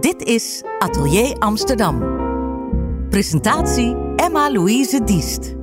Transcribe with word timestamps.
Dit 0.00 0.22
is 0.22 0.62
Atelier 0.78 1.38
Amsterdam. 1.38 1.98
Presentatie 3.08 3.96
Emma-Louise 4.16 5.04
Diest. 5.04 5.54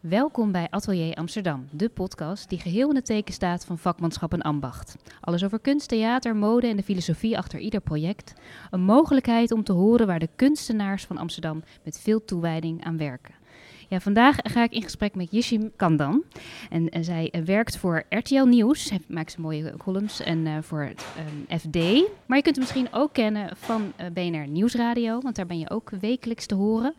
Welkom 0.00 0.52
bij 0.52 0.66
Atelier 0.70 1.14
Amsterdam, 1.14 1.66
de 1.70 1.88
podcast 1.88 2.48
die 2.48 2.58
geheel 2.58 2.88
in 2.88 2.94
het 2.94 3.04
teken 3.04 3.34
staat 3.34 3.64
van 3.64 3.78
vakmanschap 3.78 4.32
en 4.32 4.42
ambacht. 4.42 4.96
Alles 5.20 5.44
over 5.44 5.60
kunst, 5.60 5.88
theater, 5.88 6.36
mode 6.36 6.66
en 6.66 6.76
de 6.76 6.82
filosofie 6.82 7.38
achter 7.38 7.58
ieder 7.58 7.80
project. 7.80 8.32
Een 8.70 8.82
mogelijkheid 8.82 9.52
om 9.52 9.64
te 9.64 9.72
horen 9.72 10.06
waar 10.06 10.18
de 10.18 10.30
kunstenaars 10.36 11.04
van 11.04 11.18
Amsterdam 11.18 11.62
met 11.84 12.00
veel 12.00 12.24
toewijding 12.24 12.84
aan 12.84 12.96
werken. 12.96 13.34
Ja, 13.92 14.00
vandaag 14.00 14.36
ga 14.42 14.62
ik 14.62 14.72
in 14.72 14.82
gesprek 14.82 15.14
met 15.14 15.28
Yishim 15.30 15.72
Kandan. 15.76 16.22
En 16.70 16.88
eh, 16.88 17.02
zij 17.02 17.30
eh, 17.30 17.42
werkt 17.42 17.76
voor 17.76 18.02
RTL 18.08 18.44
Nieuws. 18.44 18.90
Hij 18.90 19.00
maakt 19.08 19.32
ze 19.32 19.40
mooie 19.40 19.74
columns 19.76 20.20
en 20.20 20.46
eh, 20.46 20.52
voor 20.60 20.82
het 20.82 21.06
ehm, 21.16 21.58
FD. 21.58 21.76
Maar 22.26 22.36
je 22.36 22.42
kunt 22.42 22.56
hem 22.56 22.58
misschien 22.58 22.88
ook 22.92 23.12
kennen 23.12 23.56
van 23.56 23.92
eh, 23.96 24.06
BNR 24.12 24.46
Nieuwsradio, 24.48 25.20
want 25.20 25.36
daar 25.36 25.46
ben 25.46 25.58
je 25.58 25.70
ook 25.70 25.90
wekelijks 26.00 26.46
te 26.46 26.54
horen. 26.54 26.94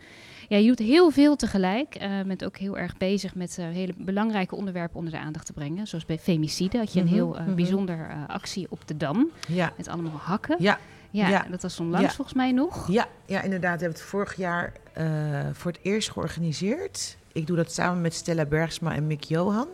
Ja, 0.47 0.57
je 0.57 0.67
doet 0.67 0.79
heel 0.79 1.09
veel 1.11 1.35
tegelijk. 1.35 1.93
Je 1.93 2.23
bent 2.27 2.45
ook 2.45 2.57
heel 2.57 2.77
erg 2.77 2.97
bezig 2.97 3.35
met 3.35 3.57
eh, 3.57 3.66
hele 3.66 3.94
belangrijke 3.97 4.55
onderwerpen 4.55 4.97
onder 4.97 5.13
de 5.13 5.19
aandacht 5.19 5.45
te 5.45 5.53
brengen. 5.53 5.88
Zoals 5.88 6.05
bij 6.05 6.17
femicide 6.19 6.77
had 6.77 6.94
je 6.94 6.99
een 6.99 7.05
Mhm, 7.05 7.13
heel 7.16 7.38
eh, 7.38 7.45
mhm. 7.45 7.55
bijzonder 7.55 8.07
eh, 8.09 8.17
actie 8.27 8.67
op 8.69 8.88
de 8.88 8.97
Dam. 8.97 9.30
Ja, 9.47 9.73
Met 9.77 9.88
allemaal 9.88 10.17
hakken. 10.17 10.55
ja, 10.59 10.80
Ja, 11.13 11.27
ja. 11.30 11.45
dat 11.49 11.62
was 11.62 11.80
onlangs 11.80 12.08
Ja. 12.08 12.13
volgens 12.13 12.38
mij 12.38 12.52
nog. 12.52 12.88
ja, 12.91 13.08
ja, 13.26 13.41
inderdaad. 13.41 13.76
We 13.80 13.84
hebben 13.84 13.99
het 13.99 14.09
vorig 14.09 14.35
jaar 14.35 14.73
eh, 14.94 15.05
voor 15.53 15.72
het 15.72 15.80
eerst 15.84 16.12
georganiseerd. 16.12 17.17
Ik 17.31 17.48
doe 17.48 17.55
dat 17.55 17.73
samen 17.73 18.02
met 18.02 18.13
Stella 18.13 18.45
Bergsma 18.45 18.94
en 18.95 19.08
Mick 19.08 19.23
Johan. 19.23 19.67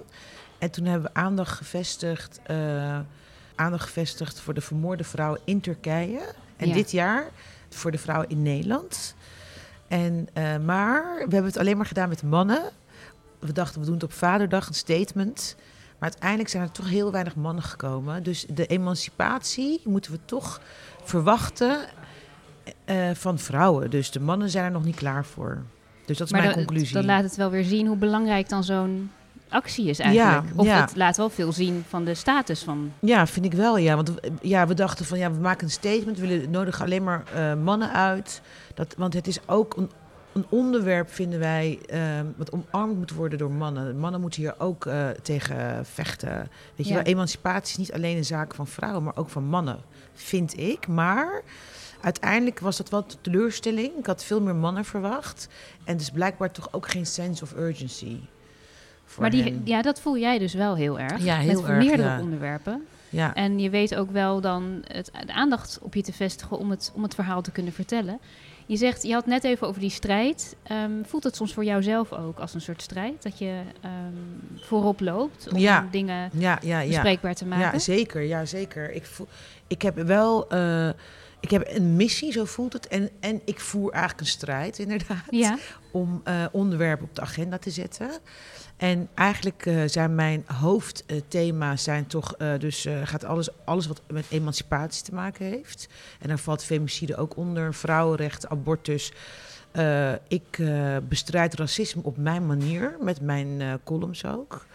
En 0.57 0.71
toen 0.71 0.85
hebben 0.85 1.11
we 1.13 1.19
aandacht 1.19 1.57
gevestigd, 1.57 2.39
eh, 2.43 2.99
aandacht 3.55 3.83
gevestigd 3.83 4.39
voor 4.39 4.53
de 4.53 4.61
vermoorde 4.61 5.03
vrouwen 5.03 5.39
in 5.43 5.61
Turkije. 5.61 6.19
En 6.57 6.67
Ja. 6.67 6.73
dit 6.73 6.91
jaar 6.91 7.29
voor 7.69 7.91
de 7.91 7.97
vrouwen 7.97 8.29
in 8.29 8.41
Nederland. 8.41 9.15
En, 9.87 10.27
eh, 10.33 10.57
maar 10.57 11.03
we 11.15 11.19
hebben 11.33 11.43
het 11.45 11.57
alleen 11.57 11.77
maar 11.77 11.85
gedaan 11.85 12.09
met 12.09 12.23
mannen. 12.23 12.61
We 13.39 13.51
dachten, 13.51 13.79
we 13.79 13.85
doen 13.85 13.95
het 13.95 14.03
op 14.03 14.13
Vaderdag, 14.13 14.67
een 14.67 14.73
statement. 14.73 15.55
Maar 15.99 16.09
uiteindelijk 16.09 16.49
zijn 16.49 16.63
er 16.63 16.71
toch 16.71 16.89
heel 16.89 17.11
weinig 17.11 17.35
mannen 17.35 17.63
gekomen. 17.63 18.23
Dus 18.23 18.45
de 18.49 18.65
emancipatie 18.65 19.81
moeten 19.83 20.11
we 20.11 20.19
toch 20.25 20.61
verwachten 21.09 21.79
eh, 22.85 23.09
van 23.13 23.39
vrouwen. 23.39 23.89
Dus 23.89 24.11
de 24.11 24.19
mannen 24.19 24.49
zijn 24.49 24.65
er 24.65 24.71
nog 24.71 24.85
niet 24.85 24.95
klaar 24.95 25.25
voor. 25.25 25.63
Dus 26.05 26.17
dat 26.17 26.27
is 26.27 26.33
maar 26.33 26.41
mijn 26.41 26.55
dan, 26.55 26.65
conclusie. 26.65 26.93
dan 26.93 27.05
laat 27.05 27.23
het 27.23 27.35
wel 27.35 27.49
weer 27.49 27.63
zien 27.63 27.87
hoe 27.87 27.97
belangrijk 27.97 28.49
dan 28.49 28.63
zo'n 28.63 29.11
actie 29.49 29.89
is 29.89 29.99
eigenlijk. 29.99 30.47
Ja, 30.47 30.53
of 30.55 30.65
ja. 30.65 30.81
het 30.81 30.95
laat 30.95 31.17
wel 31.17 31.29
veel 31.29 31.51
zien 31.51 31.83
van 31.87 32.05
de 32.05 32.13
status 32.13 32.63
van... 32.63 32.91
Ja, 32.99 33.27
vind 33.27 33.45
ik 33.45 33.53
wel, 33.53 33.77
ja. 33.77 33.95
Want 33.95 34.11
ja, 34.41 34.67
we 34.67 34.73
dachten 34.73 35.05
van, 35.05 35.17
ja, 35.17 35.31
we 35.31 35.39
maken 35.39 35.63
een 35.63 35.71
statement. 35.71 36.19
We 36.19 36.27
willen 36.27 36.49
nodigen 36.49 36.85
alleen 36.85 37.03
maar 37.03 37.23
eh, 37.33 37.53
mannen 37.53 37.93
uit. 37.93 38.41
Dat, 38.73 38.95
want 38.97 39.13
het 39.13 39.27
is 39.27 39.39
ook 39.45 39.77
een, 39.77 39.89
een 40.39 40.45
onderwerp, 40.49 41.09
vinden 41.11 41.39
wij, 41.39 41.79
eh, 41.87 41.99
wat 42.37 42.51
omarmd 42.51 42.97
moet 42.97 43.11
worden 43.11 43.37
door 43.37 43.51
mannen. 43.51 43.99
Mannen 43.99 44.21
moeten 44.21 44.41
hier 44.41 44.55
ook 44.57 44.85
eh, 44.85 45.09
tegen 45.09 45.85
vechten. 45.85 46.49
Weet 46.75 46.87
je 46.87 46.93
Ja. 46.93 46.93
wel, 46.93 47.03
emancipatie 47.03 47.71
is 47.71 47.77
niet 47.77 47.93
alleen 47.93 48.17
een 48.17 48.25
zaak 48.25 48.53
van 48.55 48.67
vrouwen, 48.67 49.03
maar 49.03 49.17
ook 49.17 49.29
van 49.29 49.43
mannen, 49.43 49.79
vind 50.13 50.57
ik. 50.59 50.87
Maar 50.87 51.41
uiteindelijk 52.01 52.59
was 52.59 52.77
dat 52.77 52.89
wel 52.89 53.05
teleurstelling. 53.21 53.97
Ik 53.97 54.05
had 54.05 54.23
veel 54.23 54.41
meer 54.41 54.55
mannen 54.55 54.85
verwacht. 54.85 55.47
En 55.83 55.97
dus 55.97 56.09
blijkbaar 56.09 56.51
toch 56.51 56.73
ook 56.73 56.89
geen 56.89 57.05
sense 57.05 57.43
of 57.43 57.53
urgency. 57.55 58.17
voor 59.05 59.21
Maar 59.21 59.31
die, 59.31 59.43
hen. 59.43 59.61
ja, 59.63 59.81
dat 59.81 60.01
voel 60.01 60.17
jij 60.17 60.37
dus 60.37 60.53
wel 60.53 60.75
heel 60.75 60.99
erg. 60.99 61.23
Ja, 61.23 61.37
heel 61.37 61.61
met 61.61 61.69
erg, 61.69 61.83
meerdere 61.85 62.09
ja. 62.09 62.19
onderwerpen. 62.21 62.85
Ja. 63.09 63.33
En 63.33 63.59
je 63.59 63.69
weet 63.69 63.95
ook 63.95 64.11
wel 64.11 64.41
dan 64.41 64.83
het, 64.87 65.11
de 65.25 65.33
aandacht 65.33 65.79
op 65.81 65.95
je 65.95 66.01
te 66.01 66.13
vestigen 66.13 66.57
om 66.57 66.69
het, 66.69 66.91
om 66.95 67.03
het 67.03 67.15
verhaal 67.15 67.41
te 67.41 67.51
kunnen 67.51 67.73
vertellen. 67.73 68.19
Je 68.69 68.77
zegt, 68.77 69.03
je 69.03 69.13
had 69.13 69.25
net 69.25 69.43
even 69.43 69.67
over 69.67 69.81
die 69.81 69.89
strijd. 69.89 70.55
Ehm, 70.63 71.03
voelt 71.03 71.23
het 71.23 71.35
soms 71.35 71.53
voor 71.53 71.63
jouzelf 71.63 72.13
ook 72.13 72.39
als 72.39 72.53
een 72.53 72.61
soort 72.61 72.81
strijd? 72.81 73.23
Dat 73.23 73.37
je 73.39 73.61
ehm, 73.81 73.93
voorop 74.59 74.99
loopt 74.99 75.47
om 75.51 75.57
Ja. 75.59 75.87
dingen 75.91 76.29
Ja, 76.33 76.57
ja, 76.61 76.79
ja. 76.79 76.87
bespreekbaar 76.87 77.35
te 77.35 77.45
maken? 77.45 77.71
Ja, 77.71 77.79
zeker. 77.79 78.21
Ja, 78.21 78.45
zeker. 78.45 78.91
Ik, 78.91 79.05
voel, 79.05 79.27
ik 79.67 79.81
heb 79.81 79.95
wel 79.95 80.49
eh, 80.49 80.89
ik 81.39 81.49
heb 81.49 81.63
een 81.67 81.95
missie, 81.95 82.31
zo 82.31 82.45
voelt 82.45 82.73
het. 82.73 82.87
En, 82.87 83.09
en 83.19 83.41
ik 83.45 83.59
voer 83.59 83.91
eigenlijk 83.91 84.21
een 84.21 84.27
strijd, 84.31 84.79
inderdaad. 84.85 85.57
Om 85.91 86.21
eh, 86.23 86.45
onderwerpen 86.51 87.05
op 87.07 87.15
de 87.15 87.21
agenda 87.21 87.57
te 87.57 87.69
zetten. 87.69 88.09
En 88.79 89.09
eigenlijk 89.13 89.65
eh, 89.65 89.81
zijn 89.85 90.15
mijn 90.15 90.43
hoofdthema's 90.45 91.83
zijn 91.83 92.07
toch 92.07 92.33
eh, 92.33 92.59
dus 92.59 92.85
eh, 92.85 93.01
gaat 93.03 93.23
alles, 93.23 93.49
alles 93.65 93.87
wat 93.87 94.01
met 94.07 94.25
emancipatie 94.29 95.03
te 95.03 95.13
maken 95.13 95.45
heeft. 95.45 95.87
En 96.19 96.27
daar 96.27 96.39
valt 96.39 96.63
femicide 96.63 97.15
ook 97.15 97.35
onder, 97.35 97.73
vrouwenrechten, 97.73 98.49
abortus. 98.49 99.11
Ik 100.27 100.61
bestrijd 101.07 101.53
racisme 101.55 102.03
op 102.03 102.17
mijn 102.17 102.45
manier, 102.45 102.97
met 103.01 103.21
mijn 103.21 103.79
columns 103.83 104.25
ook. 104.25 104.65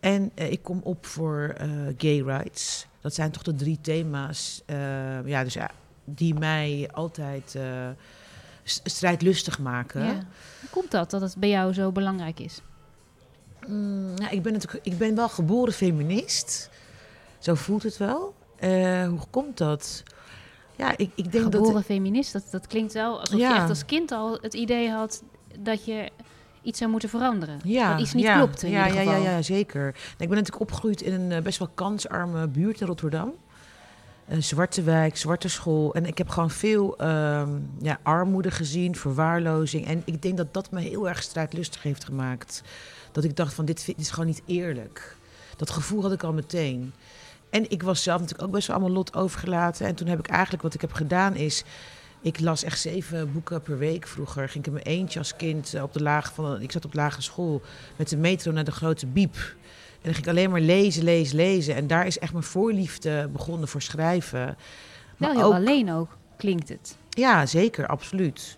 En 0.00 0.30
ik 0.34 0.62
kom 0.62 0.80
op 0.82 1.06
voor 1.06 1.54
gay 1.96 2.22
rights. 2.22 2.86
Dat 3.00 3.14
zijn 3.14 3.30
toch 3.30 3.42
de 3.42 3.54
drie 3.54 3.78
thema's 3.80 4.62
ja, 5.24 5.44
dus, 5.44 5.56
die 6.04 6.34
mij 6.34 6.88
altijd 6.92 7.58
strijdlustig 8.64 9.58
maken. 9.58 10.04
ja. 10.04 10.12
Hoe 10.60 10.70
komt 10.70 10.90
dat, 10.90 11.10
dat 11.10 11.20
het 11.20 11.36
bij 11.36 11.48
jou 11.48 11.72
zo 11.72 11.92
belangrijk 11.92 12.40
is? 12.40 12.60
Mm, 13.68 14.14
nou, 14.14 14.34
ik, 14.34 14.42
ben 14.42 14.52
natuurlijk, 14.52 14.86
ik 14.86 14.98
ben 14.98 15.14
wel 15.14 15.28
geboren 15.28 15.72
feminist. 15.72 16.70
Zo 17.38 17.54
voelt 17.54 17.82
het 17.82 17.96
wel. 17.96 18.34
Eh, 18.56 19.08
hoe 19.08 19.26
komt 19.30 19.58
dat? 19.58 20.02
Ja, 20.76 20.96
ik, 20.96 21.10
ik 21.14 21.32
denk 21.32 21.44
Geboren 21.44 21.74
dat... 21.74 21.84
feminist, 21.84 22.32
dat, 22.32 22.42
dat 22.50 22.66
klinkt 22.66 22.92
wel 22.92 23.20
alsof 23.20 23.38
je 23.38 23.44
Ja. 23.44 23.56
echt 23.56 23.68
als 23.68 23.84
kind 23.84 24.12
al 24.12 24.38
het 24.40 24.54
idee 24.54 24.90
had 24.90 25.22
dat 25.58 25.84
je 25.84 26.10
iets 26.62 26.78
zou 26.78 26.90
moeten 26.90 27.08
veranderen. 27.08 27.60
Ja, 27.64 27.90
dat 27.90 28.00
iets 28.00 28.12
niet 28.12 28.24
ja, 28.24 28.36
klopt 28.36 28.62
in 28.62 28.70
ja, 28.70 28.86
ieder 28.86 29.02
ja, 29.02 29.06
geval. 29.08 29.22
ja, 29.22 29.30
ja, 29.30 29.42
zeker. 29.42 29.82
Nou, 29.82 29.94
ik 30.18 30.28
ben 30.28 30.28
natuurlijk 30.28 30.60
opgegroeid 30.60 31.02
in 31.02 31.12
een 31.12 31.32
eh, 31.32 31.42
best 31.42 31.58
wel 31.58 31.68
kansarme 31.74 32.46
buurt 32.46 32.80
in 32.80 32.86
Rotterdam. 32.86 33.32
Een 34.28 34.42
zwarte 34.42 34.82
wijk, 34.82 35.16
zwarte 35.16 35.48
school. 35.48 35.94
En 35.94 36.06
ik 36.06 36.18
heb 36.18 36.28
gewoon 36.28 36.50
veel 36.50 36.96
ehm, 36.96 37.48
ja, 37.78 37.98
armoede 38.02 38.50
gezien, 38.50 38.96
verwaarlozing. 38.96 39.86
En 39.86 40.02
ik 40.04 40.22
denk 40.22 40.36
dat 40.36 40.54
dat 40.54 40.70
me 40.70 40.80
heel 40.80 41.08
erg 41.08 41.22
strijdlustig 41.22 41.82
heeft 41.82 42.04
gemaakt. 42.04 42.62
Dat 43.12 43.24
ik 43.24 43.36
dacht 43.36 43.54
van, 43.54 43.64
dit, 43.64 43.86
dit 43.86 43.98
is 43.98 44.10
gewoon 44.10 44.26
niet 44.26 44.42
eerlijk. 44.46 45.16
Dat 45.56 45.70
gevoel 45.70 46.02
had 46.02 46.12
ik 46.12 46.22
al 46.22 46.32
meteen. 46.32 46.92
En 47.50 47.70
ik 47.70 47.82
was 47.82 48.02
zelf 48.02 48.20
natuurlijk 48.20 48.48
ook 48.48 48.54
best 48.54 48.66
wel 48.66 48.76
allemaal 48.76 48.94
lot 48.94 49.14
overgelaten. 49.14 49.86
En 49.86 49.94
toen 49.94 50.08
heb 50.08 50.18
ik 50.18 50.28
eigenlijk, 50.28 50.62
wat 50.62 50.74
ik 50.74 50.80
heb 50.80 50.92
gedaan 50.92 51.34
is... 51.34 51.64
Ik 52.22 52.40
las 52.40 52.62
echt 52.62 52.80
zeven 52.80 53.32
boeken 53.32 53.60
per 53.62 53.78
week 53.78 54.06
vroeger. 54.06 54.48
Ging 54.48 54.58
ik 54.58 54.66
in 54.66 54.72
mijn 54.72 54.84
eentje 54.98 55.18
als 55.18 55.36
kind 55.36 55.74
eh, 55.74 55.82
op 55.82 55.92
de 55.92 56.02
lage 56.02 56.34
van... 56.34 56.60
Ik 56.62 56.72
zat 56.72 56.84
op 56.84 56.94
lagere 56.94 57.22
school 57.22 57.62
met 57.96 58.08
de 58.08 58.16
metro 58.16 58.52
naar 58.52 58.64
de 58.64 58.70
grote 58.70 59.06
biep. 59.06 59.34
En 59.34 60.00
dan 60.02 60.14
ging 60.14 60.26
ik 60.26 60.28
alleen 60.32 60.50
maar 60.50 60.60
lezen, 60.60 61.04
lezen, 61.04 61.36
lezen. 61.36 61.74
En 61.74 61.86
daar 61.86 62.06
is 62.06 62.18
echt 62.18 62.32
mijn 62.32 62.44
voorliefde 62.44 63.28
begonnen 63.32 63.68
voor 63.68 63.82
schrijven. 63.82 64.56
Wel 65.16 65.32
heel 65.32 65.42
ook- 65.44 65.52
alleen 65.54 65.92
ook, 65.92 66.16
klinkt 66.36 66.68
het. 66.68 66.96
Ja, 67.10 67.46
zeker, 67.46 67.86
absoluut. 67.86 68.56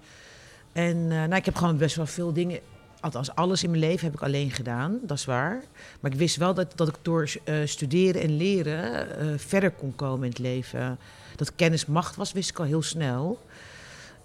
En 0.73 0.97
eh, 0.97 1.09
nou, 1.17 1.35
ik 1.35 1.45
heb 1.45 1.55
gewoon 1.57 1.77
best 1.77 1.97
wel 1.97 2.07
veel 2.07 2.33
dingen... 2.33 2.61
Althans, 3.03 3.35
alles 3.35 3.63
in 3.63 3.71
mijn 3.71 3.83
leven 3.83 4.05
heb 4.05 4.15
ik 4.15 4.23
alleen 4.23 4.51
gedaan, 4.51 4.99
dat 5.03 5.19
is 5.19 5.25
waar. 5.25 5.63
Maar 6.01 6.11
ik 6.11 6.19
wist 6.19 6.37
wel 6.37 6.55
dat, 6.55 6.73
dat 6.77 6.89
ik 6.89 6.95
door 7.03 7.33
eh, 7.45 7.55
studeren 7.65 8.23
en 8.23 8.37
leren 8.37 9.19
eh, 9.19 9.27
verder 9.37 9.71
kon 9.71 9.95
komen 9.97 10.23
in 10.23 10.29
het 10.29 10.39
leven. 10.39 10.99
Dat 11.37 11.55
kennis 11.55 11.87
macht 11.87 12.17
was, 12.17 12.33
wist 12.33 12.51
ik 12.51 12.59
al 12.59 12.65
heel 12.65 12.83
snel. 12.83 13.39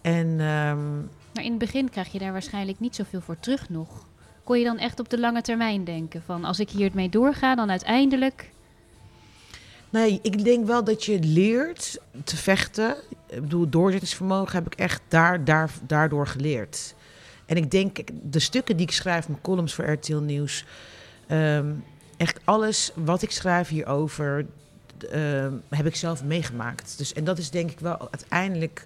En 0.01 0.27
ehm, 0.27 0.97
Maar 1.33 1.43
in 1.43 1.49
het 1.49 1.57
begin 1.57 1.89
krijg 1.89 2.11
je 2.11 2.19
daar 2.19 2.31
waarschijnlijk 2.31 2.79
niet 2.79 2.95
zoveel 2.95 3.21
voor 3.21 3.39
terug 3.39 3.69
nog. 3.69 4.05
Kon 4.43 4.59
je 4.59 4.65
dan 4.65 4.77
echt 4.77 4.99
op 4.99 5.09
de 5.09 5.19
lange 5.19 5.41
termijn 5.41 5.83
denken 5.83 6.21
van 6.25 6.43
als 6.43 6.59
ik 6.59 6.69
hiermee 6.69 7.09
doorga, 7.09 7.55
dan 7.55 7.69
uiteindelijk... 7.69 8.49
Nee, 9.89 10.19
ik 10.21 10.43
denk 10.43 10.65
wel 10.65 10.83
dat 10.83 11.05
je 11.05 11.19
leert 11.19 11.99
te 12.23 12.37
vechten. 12.37 12.95
Ik 13.27 13.41
bedoel, 13.41 13.69
doorzettingsvermogen 13.69 14.55
heb 14.55 14.65
ik 14.65 14.75
echt 14.75 15.01
daar, 15.07 15.43
daar, 15.43 15.71
daardoor 15.87 16.27
geleerd. 16.27 16.95
En 17.47 17.57
ik 17.57 17.71
denk, 17.71 17.97
de 18.23 18.39
stukken 18.39 18.77
die 18.77 18.85
ik 18.85 18.91
schrijf, 18.91 19.27
mijn 19.27 19.41
columns 19.41 19.73
voor 19.73 19.85
RTL 19.91 20.17
Nieuws... 20.17 20.65
ehm, 21.27 21.73
echt 22.17 22.39
alles 22.43 22.91
wat 22.95 23.21
ik 23.21 23.31
schrijf 23.31 23.67
hierover, 23.67 24.45
ehm, 25.11 25.53
heb 25.69 25.85
ik 25.85 25.95
zelf 25.95 26.23
meegemaakt. 26.23 26.97
Dus, 26.97 27.13
en 27.13 27.23
dat 27.23 27.37
is 27.37 27.49
denk 27.49 27.71
ik 27.71 27.79
wel 27.79 27.99
uiteindelijk 27.99 28.85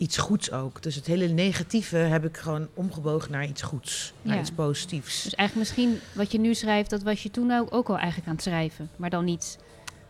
iets 0.00 0.16
goeds 0.16 0.52
ook. 0.52 0.82
Dus 0.82 0.94
het 0.94 1.06
hele 1.06 1.26
negatieve 1.26 1.96
heb 1.96 2.24
ik 2.24 2.36
gewoon 2.36 2.68
omgebogen 2.74 3.32
naar 3.32 3.46
iets 3.46 3.62
goeds. 3.62 4.12
Naar 4.22 4.38
iets 4.38 4.50
positiefs. 4.50 5.22
Dus 5.22 5.34
eigenlijk 5.34 5.68
misschien 5.68 6.00
wat 6.12 6.32
je 6.32 6.38
nu 6.38 6.54
schrijft, 6.54 6.90
dat 6.90 7.02
was 7.02 7.22
je 7.22 7.30
toen 7.30 7.52
ook, 7.52 7.74
ook 7.74 7.88
al 7.88 7.96
eigenlijk 7.96 8.28
aan 8.28 8.34
het 8.34 8.42
schrijven. 8.42 8.90
Maar 8.96 9.10
dan 9.10 9.24
niet, 9.24 9.58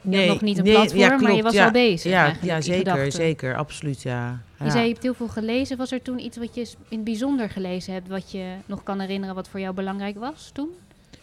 had 0.03 0.27
nog 0.27 0.41
niet 0.41 0.59
een 0.59 0.65
platform, 0.65 1.23
maar 1.23 1.33
je 1.33 1.43
was 1.43 1.53
ja, 1.53 1.65
al 1.65 1.71
bezig 1.71 2.13
Ja, 2.13 2.35
ja 2.43 2.61
zeker, 2.61 3.13
zeker, 3.13 3.57
absoluut, 3.57 4.03
ja. 4.03 4.41
Je 4.59 4.65
Ja. 4.65 4.71
zei 4.71 4.83
je 4.85 4.91
hebt 4.91 5.03
heel 5.03 5.15
veel 5.15 5.29
gelezen. 5.29 5.77
Was 5.77 5.93
er 5.93 6.03
toen 6.03 6.19
iets 6.19 6.37
wat 6.37 6.55
je 6.55 6.61
in 6.61 6.97
het 6.97 7.05
bijzonder 7.05 7.51
gelezen 7.51 7.93
hebt, 7.93 8.09
wat 8.09 8.31
je 8.31 8.55
nog 8.67 8.83
kan 8.83 9.01
herinneren 9.01 9.35
wat 9.35 9.49
voor 9.49 9.61
jou 9.61 9.75
belangrijk 9.75 10.19
was 10.19 10.51
toen? 10.53 10.69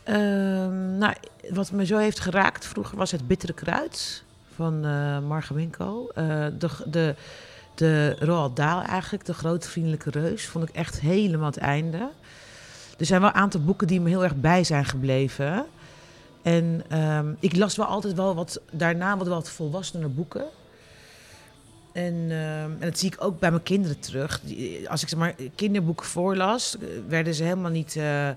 Ehm, 0.04 0.98
nou, 0.98 1.14
wat 1.50 1.72
me 1.72 1.86
zo 1.86 1.98
heeft 1.98 2.20
geraakt 2.20 2.66
vroeger 2.66 2.98
was 2.98 3.12
het 3.12 3.28
bittere 3.28 3.54
kruid 3.54 4.24
van 4.56 4.86
uh, 4.86 5.20
Marga 5.20 5.54
Winkel. 5.54 6.12
de, 6.16 6.70
de, 6.86 7.16
de 7.76 8.16
Roald 8.20 8.56
Dahl 8.56 8.82
eigenlijk, 8.86 9.26
de 9.26 9.34
grote 9.34 9.70
vriendelijke 9.70 10.10
reus, 10.10 10.46
vond 10.46 10.70
ik 10.70 10.76
echt 10.76 11.00
helemaal 11.00 11.46
het 11.46 11.58
einde. 11.58 12.10
Er 12.98 13.06
zijn 13.06 13.22
wel 13.22 13.30
een 13.30 13.36
aantal 13.36 13.62
boeken 13.62 13.88
die 13.88 14.02
me 14.02 14.10
heel 14.10 14.24
erg 14.24 14.36
bij 14.36 14.64
zijn 14.64 14.86
gebleven. 14.86 15.66
En 16.48 17.00
um, 17.00 17.38
ik 17.40 17.56
las 17.56 17.76
wel 17.76 17.86
altijd 17.86 18.14
wel 18.14 18.36
wat 18.36 18.62
daarna 18.72 19.18
wat, 19.18 19.28
wat 19.28 19.50
volwassener 19.50 20.14
boeken. 20.14 20.46
En, 21.92 22.14
uh, 22.14 22.64
en 22.64 22.80
dat 22.80 23.00
zie 23.00 23.12
ik 23.12 23.24
ook 23.24 23.40
bij 23.40 23.52
mijn 23.52 23.64
kinderen 23.64 24.00
terug. 24.00 24.42
Als 24.88 25.02
ik 25.02 25.10
zeg 25.10 25.20
maar 25.20 25.36
kinderboeken 25.56 26.06
voorlas, 26.06 26.78
werden 27.08 27.34
ze 27.34 27.44
helemaal 27.44 27.72
niet, 27.72 27.96
uh, 27.96 28.28
uh, 28.28 28.36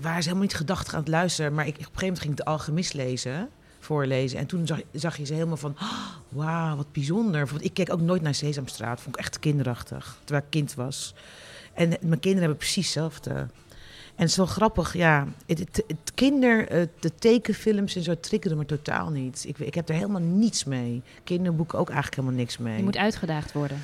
waren 0.00 0.22
ze 0.22 0.28
helemaal 0.28 0.40
niet 0.40 0.54
gedachtig 0.54 0.94
aan 0.94 1.00
het 1.00 1.08
luisteren. 1.08 1.54
Maar 1.54 1.66
ik, 1.66 1.74
op 1.74 1.78
een 1.78 1.84
gegeven 1.84 2.06
moment 2.06 2.20
ging 2.20 2.32
ik 2.32 2.44
de 2.44 2.50
alchemist 2.50 2.94
lezen, 2.94 3.48
voorlezen. 3.80 4.38
En 4.38 4.46
toen 4.46 4.66
zag, 4.66 4.80
zag 4.92 5.16
je 5.16 5.24
ze 5.24 5.34
helemaal 5.34 5.56
van, 5.56 5.76
oh, 5.80 6.08
wauw, 6.28 6.76
wat 6.76 6.92
bijzonder. 6.92 7.46
Want 7.46 7.64
ik 7.64 7.74
keek 7.74 7.92
ook 7.92 8.00
nooit 8.00 8.22
naar 8.22 8.34
Sesamstraat, 8.34 9.00
vond 9.00 9.16
ik 9.16 9.20
echt 9.20 9.38
kinderachtig, 9.38 10.18
terwijl 10.24 10.44
ik 10.44 10.50
kind 10.50 10.74
was. 10.74 11.14
En 11.72 11.88
mijn 11.88 12.20
kinderen 12.20 12.38
hebben 12.38 12.56
precies 12.56 12.84
hetzelfde. 12.84 13.46
En 14.16 14.20
het 14.20 14.30
is 14.30 14.36
wel 14.36 14.46
grappig, 14.46 14.92
ja. 14.96 15.26
Het, 15.46 15.58
het, 15.58 16.12
kinder, 16.14 16.66
de 17.00 17.14
tekenfilms 17.18 17.96
en 17.96 18.02
zo 18.02 18.20
triggeren 18.20 18.56
me 18.56 18.66
totaal 18.66 19.10
niet. 19.10 19.44
Ik, 19.48 19.58
ik 19.58 19.74
heb 19.74 19.88
er 19.88 19.94
helemaal 19.94 20.20
niets 20.20 20.64
mee. 20.64 21.02
Kinderboeken 21.24 21.78
ook 21.78 21.88
eigenlijk 21.88 22.16
helemaal 22.16 22.38
niks 22.38 22.58
mee. 22.58 22.76
Je 22.76 22.82
moet 22.82 22.96
uitgedaagd 22.96 23.52
worden. 23.52 23.78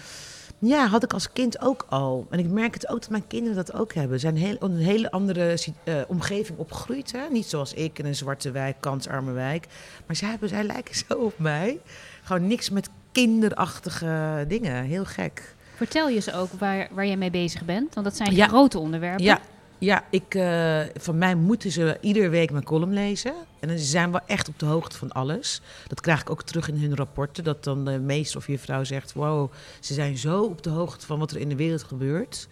Ja, 0.62 0.86
had 0.86 1.02
ik 1.02 1.12
als 1.12 1.32
kind 1.32 1.60
ook 1.60 1.86
al. 1.88 2.26
En 2.30 2.38
ik 2.38 2.48
merk 2.48 2.74
het 2.74 2.88
ook 2.88 3.00
dat 3.00 3.10
mijn 3.10 3.26
kinderen 3.26 3.56
dat 3.56 3.72
ook 3.72 3.94
hebben. 3.94 4.20
Ze 4.20 4.26
zijn 4.26 4.36
heel, 4.36 4.56
een 4.58 4.76
hele 4.76 5.10
andere 5.10 5.58
uh, 5.84 5.94
omgeving 6.08 6.58
opgegroeid. 6.58 7.12
Hè? 7.12 7.28
Niet 7.30 7.46
zoals 7.46 7.74
ik 7.74 7.98
in 7.98 8.06
een 8.06 8.14
zwarte 8.14 8.50
wijk, 8.50 8.76
kansarme 8.80 9.32
wijk. 9.32 9.66
Maar 10.06 10.16
zij, 10.16 10.28
hebben, 10.28 10.48
zij 10.48 10.64
lijken 10.64 10.94
zo 10.94 11.14
op 11.14 11.38
mij. 11.38 11.80
Gewoon 12.22 12.46
niks 12.46 12.70
met 12.70 12.88
kinderachtige 13.12 14.44
dingen. 14.48 14.84
Heel 14.84 15.04
gek. 15.04 15.54
Vertel 15.74 16.08
je 16.08 16.20
ze 16.20 16.34
ook 16.34 16.52
waar, 16.52 16.88
waar 16.92 17.06
jij 17.06 17.16
mee 17.16 17.30
bezig 17.30 17.64
bent? 17.64 17.94
Want 17.94 18.06
dat 18.06 18.16
zijn 18.16 18.34
ja. 18.34 18.46
grote 18.46 18.78
onderwerpen. 18.78 19.24
Ja, 19.24 19.40
ja, 19.80 20.04
ik, 20.10 20.34
uh, 20.34 20.80
van 20.96 21.18
mij 21.18 21.34
moeten 21.34 21.70
ze 21.70 21.98
iedere 22.00 22.28
week 22.28 22.50
mijn 22.50 22.64
column 22.64 22.92
lezen. 22.92 23.34
En 23.60 23.68
dan 23.68 23.78
zijn 23.78 24.12
we 24.12 24.20
echt 24.26 24.48
op 24.48 24.58
de 24.58 24.66
hoogte 24.66 24.96
van 24.96 25.12
alles. 25.12 25.60
Dat 25.86 26.00
krijg 26.00 26.20
ik 26.20 26.30
ook 26.30 26.42
terug 26.42 26.68
in 26.68 26.80
hun 26.80 26.96
rapporten. 26.96 27.44
Dat 27.44 27.64
dan 27.64 27.84
de 27.84 27.98
meester 27.98 28.38
of 28.38 28.46
je 28.46 28.58
vrouw 28.58 28.84
zegt: 28.84 29.12
Wow, 29.12 29.52
ze 29.80 29.94
zijn 29.94 30.16
zo 30.16 30.42
op 30.42 30.62
de 30.62 30.70
hoogte 30.70 31.06
van 31.06 31.18
wat 31.18 31.30
er 31.30 31.40
in 31.40 31.48
de 31.48 31.56
wereld 31.56 31.82
gebeurt. 31.82 32.48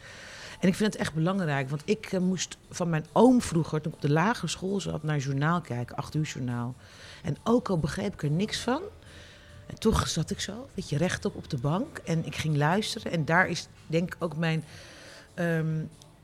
En 0.60 0.69
ik 0.69 0.75
vind 0.75 0.92
het 0.92 1.02
echt 1.02 1.14
belangrijk, 1.14 1.70
want 1.70 1.82
ik 1.84 2.12
uh, 2.12 2.20
moest 2.20 2.56
van 2.70 2.90
mijn 2.90 3.06
oom 3.12 3.40
vroeger, 3.40 3.80
toen 3.80 3.92
ik 3.92 3.96
op 3.96 4.08
de 4.08 4.12
lagere 4.12 4.48
school 4.48 4.80
zat, 4.80 5.02
naar 5.02 5.19
journaal 5.19 5.60
kijken, 5.60 5.96
acht 5.96 6.14
uur 6.14 6.25
journaal. 6.25 6.75
En 7.22 7.36
ook 7.44 7.69
al 7.69 7.78
begreep 7.78 8.12
ik 8.12 8.22
er 8.22 8.30
niks 8.30 8.60
van, 8.60 8.80
en 9.66 9.78
toch 9.78 10.08
zat 10.08 10.30
ik 10.30 10.40
zo, 10.40 10.69
weet 10.75 10.88
je, 10.88 10.96
rechtop 10.96 11.36
op 11.36 11.50
de 11.50 11.58
bank 11.58 11.98
en 11.98 12.26
ik 12.26 12.36
ging 12.36 12.56
luisteren. 12.56 13.12
En 13.12 13.25
daar 13.25 13.48
is 13.48 13.69
denk 13.86 14.14
ik 14.14 14.22
ook 14.22 14.36
mijn 14.36 14.64
uh, 15.34 15.60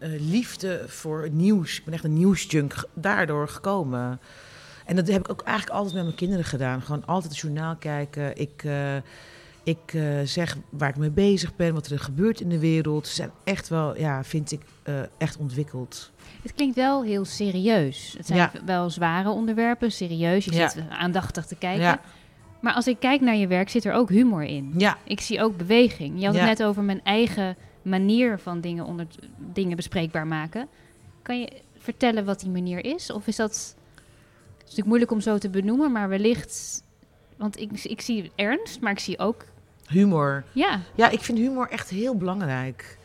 liefde 0.09 0.85
voor 0.87 1.29
nieuws. 1.33 1.79
Ik 1.79 1.85
ben 1.85 1.95
echt 1.95 2.05
een 2.05 2.12
nieuwsjunk 2.12 2.75
daardoor 2.95 3.49
gekomen. 3.49 4.21
En 4.87 4.97
dat 4.97 5.09
heb 5.09 5.21
ik 5.21 5.31
ook 5.31 5.43
eigenlijk 5.43 5.77
altijd 5.77 5.95
met 5.95 6.05
mijn 6.05 6.17
kinderen 6.17 6.45
gedaan. 6.45 6.83
Gewoon 6.83 7.06
altijd 7.06 7.33
het 7.33 7.41
journaal 7.41 7.77
kijken. 7.77 8.37
Ik, 8.37 8.62
uh, 8.65 8.97
ik 9.62 9.93
uh, 9.93 10.21
zeg 10.25 10.56
waar 10.71 10.89
ik 10.89 10.97
mee 10.97 11.11
bezig 11.11 11.56
ben, 11.56 11.75
wat 11.75 11.87
er 11.87 11.99
gebeurt 11.99 12.41
in 12.41 12.49
de 12.49 12.59
wereld. 12.59 13.06
Ze 13.06 13.15
zijn 13.15 13.31
echt 13.45 13.69
wel, 13.69 13.99
ja, 13.99 14.25
vind 14.25 14.53
ik, 14.53 14.61
echt 15.19 15.37
ontwikkeld. 15.37 16.11
Het 16.43 16.55
klinkt 16.55 16.77
wel 16.77 17.03
heel 17.03 17.25
serieus. 17.25 18.15
Het 18.17 18.27
zijn 18.27 18.39
ja. 18.39 18.51
wel 18.65 18.91
zware 18.91 19.29
onderwerpen, 19.29 19.93
serieus. 19.93 20.45
Je 20.45 20.53
ja. 20.53 20.69
zit 20.69 20.83
aandachtig 20.89 21.47
te 21.47 21.56
kijken. 21.56 21.83
Ja. 21.83 22.01
Maar 22.61 22.75
als 22.75 22.87
ik 22.87 22.99
kijk 22.99 23.21
naar 23.21 23.37
je 23.37 23.47
werk, 23.47 23.69
zit 23.69 23.85
er 23.85 23.93
ook 23.93 24.09
humor 24.09 24.43
in. 24.43 24.75
Ja. 24.77 24.99
Ik 25.05 25.21
zie 25.21 25.43
ook 25.43 25.56
beweging. 25.56 26.21
Je 26.21 26.27
had 26.27 26.35
het 26.35 26.45
net 26.45 26.62
over 26.62 26.83
mijn 26.83 27.01
eigen 27.03 27.56
manier 27.85 28.39
van 28.39 28.61
dingen, 28.61 28.85
onder, 28.85 29.07
dingen 29.53 29.77
bespreekbaar 29.77 30.27
maken. 30.27 30.69
Kan 31.23 31.41
je 31.41 31.49
vertellen 31.79 32.25
wat 32.25 32.41
die 32.41 32.51
manier 32.51 32.85
is? 32.85 33.11
Of 33.11 33.27
is 33.27 33.37
dat. 33.37 33.51
Het 33.51 34.73
is 34.73 34.79
natuurlijk 34.79 34.87
moeilijk 34.87 35.11
om 35.11 35.21
zo 35.21 35.39
te 35.39 35.49
benoemen, 35.49 35.93
maar 35.93 36.09
wellicht. 36.09 36.83
Want 37.37 37.61
ik, 37.61 37.85
ik 37.85 38.01
zie 38.01 38.31
ernst, 38.35 38.81
maar 38.81 38.93
ik 38.93 38.99
zie 38.99 39.19
ook. 39.19 39.45
Humor. 39.87 40.45
Ja. 40.53 40.81
Ja, 40.95 41.09
ik 41.09 41.21
vind 41.21 41.39
humor 41.39 41.69
echt 41.69 41.91
heel 41.91 42.17
belangrijk. 42.17 42.99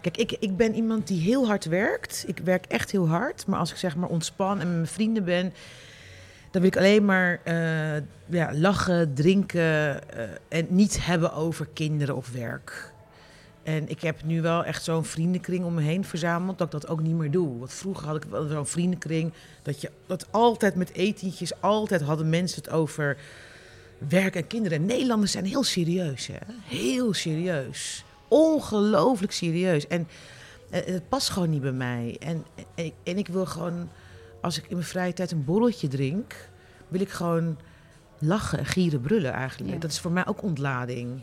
Kijk, 0.00 0.16
ik, 0.16 0.32
ik 0.32 0.56
ben 0.56 0.74
iemand 0.74 1.06
die 1.06 1.20
heel 1.20 1.46
hard 1.46 1.64
werkt. 1.64 2.24
Ik 2.26 2.38
werk 2.38 2.66
echt 2.66 2.90
heel 2.90 3.08
hard. 3.08 3.46
Maar 3.46 3.58
als 3.58 3.70
ik 3.70 3.76
zeg 3.76 3.96
maar 3.96 4.08
ontspan 4.08 4.60
en 4.60 4.66
met 4.66 4.76
mijn 4.76 4.86
vrienden 4.86 5.24
ben, 5.24 5.52
dan 6.50 6.62
wil 6.62 6.70
ik 6.70 6.76
alleen 6.76 7.04
maar 7.04 7.40
uh, 7.44 8.02
ja, 8.26 8.54
lachen, 8.54 9.14
drinken 9.14 9.60
uh, 9.60 10.22
en 10.48 10.66
niet 10.68 11.04
hebben 11.04 11.32
over 11.32 11.68
kinderen 11.72 12.16
of 12.16 12.30
werk. 12.30 12.91
En 13.62 13.88
ik 13.88 14.00
heb 14.00 14.24
nu 14.24 14.42
wel 14.42 14.64
echt 14.64 14.84
zo'n 14.84 15.04
vriendenkring 15.04 15.64
om 15.64 15.74
me 15.74 15.82
heen 15.82 16.04
verzameld 16.04 16.58
dat 16.58 16.66
ik 16.66 16.80
dat 16.80 16.90
ook 16.90 17.02
niet 17.02 17.14
meer 17.14 17.30
doe. 17.30 17.58
Want 17.58 17.72
vroeger 17.72 18.06
had 18.06 18.16
ik 18.16 18.24
wel 18.30 18.46
zo'n 18.46 18.66
vriendenkring 18.66 19.32
dat 19.62 19.80
je 19.80 19.90
dat 20.06 20.26
altijd 20.30 20.74
met 20.74 20.92
etentjes, 20.92 21.60
altijd 21.60 22.00
hadden 22.00 22.28
mensen 22.28 22.62
het 22.62 22.72
over 22.72 23.16
werk 24.08 24.36
en 24.36 24.46
kinderen. 24.46 24.86
Nederlanders 24.86 25.32
zijn 25.32 25.44
heel 25.44 25.62
serieus, 25.62 26.26
hè? 26.26 26.38
Heel 26.64 27.14
serieus. 27.14 28.04
Ongelooflijk 28.28 29.32
serieus. 29.32 29.86
En 29.86 30.08
eh, 30.70 30.84
het 30.84 31.08
past 31.08 31.28
gewoon 31.28 31.50
niet 31.50 31.60
bij 31.60 31.72
mij. 31.72 32.16
En, 32.20 32.44
en, 32.74 32.92
en 33.02 33.18
ik 33.18 33.28
wil 33.28 33.46
gewoon, 33.46 33.88
als 34.40 34.58
ik 34.58 34.64
in 34.68 34.76
mijn 34.76 34.88
vrije 34.88 35.12
tijd 35.12 35.30
een 35.30 35.44
borreltje 35.44 35.88
drink, 35.88 36.48
wil 36.88 37.00
ik 37.00 37.10
gewoon 37.10 37.58
lachen 38.18 38.58
en 38.58 38.66
gieren 38.66 39.00
brullen 39.00 39.32
eigenlijk. 39.32 39.80
Dat 39.80 39.90
is 39.90 40.00
voor 40.00 40.12
mij 40.12 40.26
ook 40.26 40.42
ontlading. 40.42 41.20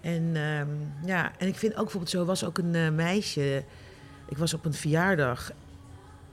En, 0.00 0.36
um, 0.36 0.92
ja, 1.04 1.32
en 1.38 1.48
ik 1.48 1.56
vind 1.56 1.72
ook 1.72 1.82
bijvoorbeeld 1.82 2.10
zo 2.12 2.24
was 2.24 2.44
ook 2.44 2.58
een 2.58 2.74
uh, 2.74 2.90
meisje. 2.90 3.64
Ik 4.28 4.38
was 4.38 4.54
op 4.54 4.64
een 4.64 4.74
verjaardag. 4.74 5.52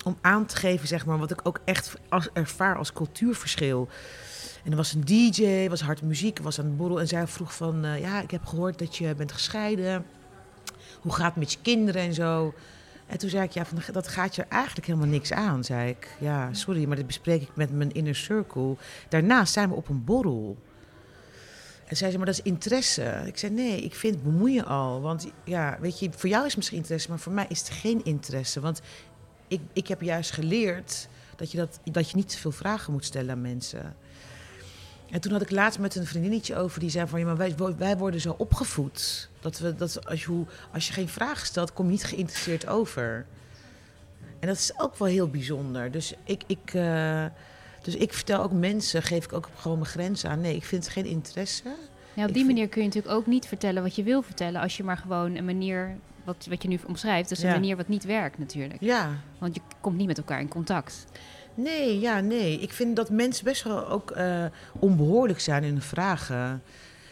Om 0.04 0.18
aan 0.22 0.46
te 0.46 0.56
geven, 0.56 0.88
zeg 0.88 1.06
maar, 1.06 1.18
wat 1.18 1.32
ik 1.32 1.40
ook 1.44 1.60
echt 1.66 1.98
als, 2.10 2.30
ervaar 2.34 2.78
als 2.78 2.94
cultuurverschil. 2.94 3.90
En 4.64 4.72
er 4.72 4.78
was 4.78 4.94
een 4.94 5.06
DJ, 5.06 5.70
was 5.70 5.82
hard 5.82 6.02
muziek, 6.02 6.40
was 6.40 6.60
aan 6.60 6.66
het 6.66 6.78
borrel. 6.78 7.00
En 7.00 7.08
zij 7.08 7.28
vroeg 7.28 7.56
van, 7.56 7.86
uh, 7.86 8.00
ja, 8.00 8.22
ik 8.22 8.32
heb 8.32 8.46
gehoord 8.46 8.80
dat 8.80 8.98
je 8.98 9.16
bent 9.16 9.32
gescheiden. 9.32 10.06
Hoe 11.02 11.14
gaat 11.14 11.26
het 11.26 11.36
met 11.36 11.52
je 11.52 11.58
kinderen 11.62 12.02
en 12.02 12.14
zo? 12.14 12.54
En 13.08 13.18
toen 13.18 13.30
zei 13.30 13.44
ik, 13.44 13.52
ja, 13.52 13.66
dat 13.92 14.08
gaat 14.08 14.36
je 14.36 14.42
eigenlijk 14.44 14.88
helemaal 14.88 15.08
niks 15.08 15.32
aan, 15.32 15.64
zei 15.64 15.90
ik. 15.90 16.16
Ja, 16.20 16.54
sorry, 16.54 16.86
maar 16.86 16.96
dit 16.96 17.08
bespreek 17.08 17.42
ik 17.42 17.56
met 17.56 17.72
mijn 17.72 17.92
inner 17.92 18.16
circle. 18.16 18.76
Daarnaast 19.10 19.54
zijn 19.54 19.70
we 19.70 19.76
op 19.76 19.90
een 19.90 20.04
borrel. 20.04 20.58
En 21.86 21.98
zei 21.98 22.12
ze, 22.12 22.18
maar 22.18 22.26
dat 22.26 22.36
is 22.36 22.44
interesse. 22.44 23.22
Ik 23.26 23.38
zei, 23.38 23.54
nee, 23.54 23.82
ik 23.82 23.96
vind 23.96 24.24
bemoeien 24.24 24.66
al. 24.66 25.02
Want 25.02 25.28
ja, 25.44 25.78
weet 25.80 26.00
je, 26.00 26.10
voor 26.16 26.30
jou 26.30 26.46
is 26.46 26.56
misschien 26.56 26.78
interesse, 26.78 27.10
maar 27.10 27.20
voor 27.20 27.34
mij 27.34 27.46
is 27.50 27.60
het 27.60 27.70
geen 27.70 28.04
interesse. 28.06 28.60
Want 28.60 28.82
ik, 29.48 29.62
ik 29.74 29.88
heb 29.88 30.02
juist 30.02 30.32
geleerd 30.32 31.08
dat 31.36 31.52
je, 31.52 31.58
dat, 31.58 31.80
dat 31.84 32.10
je 32.10 32.16
niet 32.16 32.30
te 32.30 32.38
veel 32.38 32.52
vragen 32.52 32.94
moet 32.94 33.06
stellen 33.06 33.32
aan 33.32 33.42
mensen. 33.42 33.96
En 35.10 35.22
toen 35.22 35.32
had 35.32 35.42
ik 35.42 35.52
laatst 35.52 35.80
met 35.80 35.96
een 35.96 36.06
vriendinnetje 36.06 36.56
over 36.56 36.80
die 36.80 36.90
zei 36.90 37.08
van... 37.08 37.20
ja, 37.20 37.26
maar 37.26 37.38
wij, 37.38 37.56
wij 37.78 37.98
worden 37.98 38.22
zo 38.22 38.36
opgevoed. 38.38 39.30
Dat, 39.40 39.60
we, 39.60 39.76
dat 39.76 40.08
als, 40.08 40.24
je, 40.24 40.44
als 40.72 40.88
je 40.88 40.94
geen 40.94 41.10
vragen 41.10 41.46
stelt, 41.48 41.74
kom 41.74 41.86
je 41.86 41.92
niet 41.92 42.04
geïnteresseerd 42.04 42.68
over. 42.68 43.26
En 44.40 44.48
dat 44.48 44.58
is 44.58 44.80
ook 44.80 44.98
wel 44.98 45.08
heel 45.08 45.30
bijzonder. 45.30 45.92
Dus 45.92 46.14
ik... 46.24 46.44
ik 46.48 46.74
uh, 46.74 47.26
dus 47.86 47.96
ik 47.96 48.14
vertel 48.14 48.42
ook 48.42 48.52
mensen, 48.52 49.04
geef 49.04 49.24
ik 49.24 49.34
ook 49.34 49.50
gewoon 49.56 49.78
mijn 49.78 49.90
grenzen 49.90 50.30
aan. 50.30 50.42
Nee, 50.42 50.56
ik 50.56 50.64
vind 50.64 50.84
het 50.84 50.94
geen 50.94 51.06
interesse. 51.06 51.64
Ja, 52.14 52.26
op 52.26 52.34
die 52.34 52.46
manier 52.46 52.68
kun 52.68 52.82
je 52.82 52.88
natuurlijk 52.88 53.16
ook 53.16 53.26
niet 53.26 53.46
vertellen 53.46 53.84
wat 53.84 53.96
je 53.96 54.04
wil 54.04 54.22
vertellen. 54.22 54.62
Als 54.62 54.78
je 54.78 54.84
maar 54.84 54.98
gewoon 54.98 55.36
een 55.36 55.46
manier, 55.46 55.96
wat, 56.24 56.46
wat 56.50 56.62
je 56.62 56.68
nu 56.68 56.80
omschrijft, 56.88 57.30
dat 57.30 57.38
is 57.38 57.44
een 57.44 57.50
manier 57.50 57.78
wat 57.78 57.88
niet 57.88 58.04
werkt 58.04 58.38
natuurlijk. 58.38 58.82
Ja. 58.82 59.10
Want 59.38 59.56
je 59.56 59.62
komt 59.82 59.98
niet 59.98 60.08
met 60.08 60.18
elkaar 60.18 60.40
in 60.40 60.48
contact. 60.48 61.06
Nee, 61.54 62.00
ja, 62.00 62.20
nee. 62.20 62.60
Ik 62.60 62.72
vind 62.72 62.96
dat 62.96 63.10
mensen 63.10 63.44
best 63.44 63.64
wel 63.64 63.88
ook 63.88 64.18
uh, 64.18 64.46
onbehoorlijk 64.80 65.40
zijn 65.40 65.64
in 65.64 65.72
hun 65.72 65.82
vragen. 65.82 66.62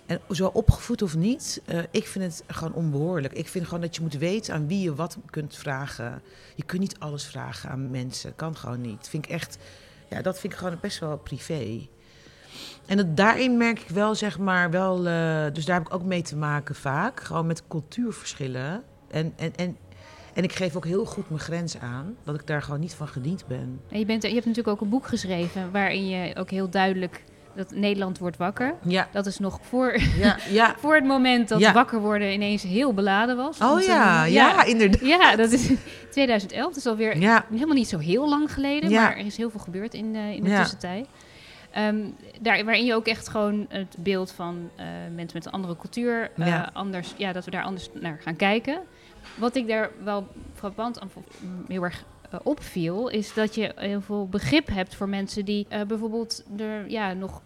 En 0.05 0.19
zo 0.29 0.47
opgevoed 0.47 1.01
of 1.01 1.15
niet, 1.15 1.61
uh, 1.65 1.79
ik 1.91 2.07
vind 2.07 2.23
het 2.23 2.43
gewoon 2.47 2.73
onbehoorlijk. 2.73 3.33
Ik 3.33 3.47
vind 3.47 3.65
gewoon 3.65 3.81
dat 3.81 3.95
je 3.95 4.01
moet 4.01 4.13
weten 4.13 4.53
aan 4.53 4.67
wie 4.67 4.81
je 4.81 4.95
wat 4.95 5.17
kunt 5.29 5.55
vragen. 5.55 6.21
Je 6.55 6.63
kunt 6.63 6.81
niet 6.81 6.99
alles 6.99 7.25
vragen 7.25 7.69
aan 7.69 7.91
mensen. 7.91 8.35
Kan 8.35 8.55
gewoon 8.55 8.81
niet. 8.81 8.97
Dat 8.97 9.09
vind 9.09 9.25
ik 9.25 9.31
echt 9.31 9.57
ja, 10.13 10.21
dat 10.21 10.39
vind 10.39 10.53
ik 10.53 10.59
gewoon 10.59 10.77
best 10.81 10.99
wel 10.99 11.17
privé. 11.17 11.87
En 12.85 12.97
dat, 12.97 13.17
daarin 13.17 13.57
merk 13.57 13.79
ik 13.79 13.89
wel, 13.89 14.15
zeg 14.15 14.39
maar, 14.39 14.71
wel. 14.71 14.97
Uh, 15.07 15.45
dus 15.53 15.65
daar 15.65 15.77
heb 15.77 15.87
ik 15.87 15.93
ook 15.93 16.03
mee 16.03 16.21
te 16.21 16.35
maken 16.35 16.75
vaak. 16.75 17.19
Gewoon 17.19 17.47
met 17.47 17.67
cultuurverschillen. 17.67 18.83
En, 19.07 19.33
en, 19.35 19.55
en, 19.55 19.77
en 20.33 20.43
ik 20.43 20.53
geef 20.53 20.75
ook 20.75 20.85
heel 20.85 21.05
goed 21.05 21.29
mijn 21.29 21.41
grens 21.41 21.79
aan. 21.79 22.15
Dat 22.23 22.35
ik 22.35 22.47
daar 22.47 22.61
gewoon 22.61 22.79
niet 22.79 22.93
van 22.93 23.07
gediend 23.07 23.47
ben. 23.47 23.81
En 23.89 23.99
je, 23.99 24.05
bent, 24.05 24.21
je 24.23 24.33
hebt 24.33 24.45
natuurlijk 24.45 24.75
ook 24.75 24.81
een 24.81 24.89
boek 24.89 25.07
geschreven. 25.07 25.71
waarin 25.71 26.07
je 26.07 26.35
ook 26.35 26.49
heel 26.49 26.69
duidelijk 26.69 27.23
dat 27.55 27.71
Nederland 27.71 28.17
wordt 28.17 28.37
wakker. 28.37 28.75
Ja. 28.83 29.07
Dat 29.11 29.25
is 29.25 29.39
nog 29.39 29.59
voor, 29.61 29.97
ja, 30.17 30.37
ja. 30.49 30.75
voor 30.77 30.95
het 30.95 31.05
moment 31.05 31.49
dat 31.49 31.71
wakker 31.71 31.99
worden 31.99 32.33
ineens 32.33 32.63
heel 32.63 32.93
beladen 32.93 33.35
was. 33.37 33.59
Oh 33.59 33.81
ja, 33.81 34.25
ja, 34.25 34.63
inderdaad. 34.63 35.01
Ja, 35.01 35.35
dat 35.35 35.51
is 35.51 35.71
2011. 36.11 36.67
Dat 36.67 36.77
is 36.77 36.85
alweer 36.85 37.11
helemaal 37.49 37.75
niet 37.75 37.87
zo 37.87 37.97
heel 37.97 38.29
lang 38.29 38.53
geleden. 38.53 38.91
Maar 38.91 39.17
er 39.17 39.25
is 39.25 39.37
heel 39.37 39.49
veel 39.49 39.59
gebeurd 39.59 39.93
in, 39.93 40.15
uh, 40.15 40.31
in 40.31 40.43
de 40.43 40.55
tussentijd. 40.55 41.07
Ehm, 41.73 42.05
daar, 42.41 42.65
waarin 42.65 42.85
je 42.85 42.93
ook 42.93 43.07
echt 43.07 43.27
gewoon 43.29 43.65
het 43.69 43.95
beeld 43.99 44.31
van 44.31 44.69
eh, 44.75 44.85
mensen 45.15 45.37
met 45.37 45.45
een 45.45 45.51
andere 45.51 45.77
cultuur 45.77 46.31
eh, 46.37 46.67
anders, 46.73 47.13
ja, 47.17 47.31
dat 47.31 47.45
we 47.45 47.51
daar 47.51 47.63
anders 47.63 47.89
naar 47.93 48.19
gaan 48.21 48.35
kijken. 48.35 48.81
Wat 49.35 49.55
ik 49.55 49.67
daar 49.67 49.89
wel 50.03 50.27
frappant 50.53 50.99
aan 50.99 51.09
heel 51.67 51.83
erg 51.83 52.03
eh, 52.21 52.22
opviel, 52.43 53.07
is 53.07 53.33
dat 53.33 53.55
je 53.55 53.71
heel 53.75 54.01
veel 54.01 54.27
begrip 54.27 54.67
hebt 54.67 54.95
voor 54.95 55.09
mensen 55.09 55.45
die 55.45 55.65
eh, 55.69 55.81
bijvoorbeeld 55.81 56.43
er 56.57 56.89
ja, 56.89 57.13
nog 57.13 57.41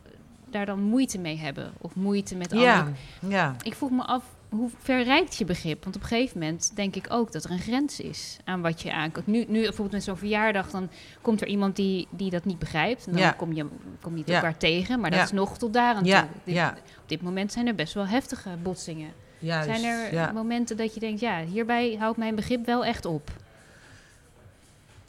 daar 0.50 0.66
dan 0.66 0.82
moeite 0.82 1.18
mee 1.20 1.38
hebben. 1.38 1.72
Of 1.78 1.96
moeite 1.96 2.36
met 2.36 2.52
Ja, 2.52 2.88
ja. 3.28 3.56
ik 3.64 3.74
vroeg 3.76 3.92
me 3.92 4.04
af, 4.04 4.24
hoe 4.50 4.70
ver 4.78 5.04
reikt 5.04 5.36
je 5.36 5.46
begrip? 5.46 5.84
Want 5.84 5.96
op 5.96 6.02
een 6.02 6.08
gegeven 6.08 6.40
moment 6.40 6.72
denk 6.76 6.96
ik 6.96 7.06
ook 7.10 7.32
dat 7.32 7.44
er 7.44 7.52
een 7.52 7.60
grens 7.60 8.00
is 8.00 8.38
aan 8.44 8.62
wat 8.62 8.82
je 8.82 8.94
aan 8.94 9.12
Nu, 9.26 9.46
nu 9.48 9.62
bijvoorbeeld 9.62 9.92
met 9.92 10.04
zo'n 10.04 10.18
verjaardag, 10.18 10.70
dan 10.70 10.90
komt 11.22 11.42
er 11.42 11.48
iemand 11.48 11.76
die, 11.76 12.08
die 12.10 12.30
dat 12.30 12.46
niet 12.46 12.60
begrijpt. 12.60 13.06
En 13.06 13.12
dan 13.12 13.22
Ja. 13.22 13.32
kom, 13.32 13.54
je, 13.54 13.66
kom 14.02 14.14
je 14.14 14.20
het 14.20 14.28
Ja. 14.30 14.36
elkaar 14.36 14.58
tegen, 14.58 15.00
maar 15.00 15.10
dat 15.10 15.20
Ja. 15.20 15.26
is 15.26 15.32
nog 15.32 15.58
tot 15.58 15.74
daar 15.74 15.96
aan 15.96 16.04
toe. 16.04 16.26
Dit-. 16.44 16.58
Op 17.02 17.04
dit 17.10 17.22
moment 17.22 17.52
zijn 17.52 17.68
er 17.68 17.76
best 17.76 17.94
wel 17.94 18.08
heftige 18.08 18.50
botsingen. 18.64 19.12
Juist, 19.40 19.70
zijn 19.70 19.84
er 19.84 20.14
ja. 20.14 20.32
momenten 20.32 20.78
dat 20.78 20.94
je 20.94 21.00
denkt, 21.00 21.20
ja, 21.20 21.44
hierbij 21.44 21.96
houdt 22.00 22.18
mijn 22.18 22.36
begrip 22.36 22.66
wel 22.66 22.86
echt 22.86 23.06
op? 23.06 23.32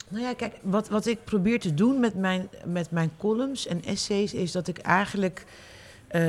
Nou 0.09 0.23
ja, 0.23 0.33
kijk, 0.33 0.55
wat, 0.61 0.89
wat 0.89 1.05
ik 1.05 1.23
probeer 1.23 1.59
te 1.59 1.73
doen 1.73 1.99
met 1.99 2.15
mijn, 2.15 2.49
met 2.65 2.91
mijn 2.91 3.11
columns 3.17 3.67
en 3.67 3.83
essays 3.83 4.33
is 4.33 4.51
dat 4.51 4.67
ik 4.67 4.77
eigenlijk 4.77 5.45
eh, 6.07 6.21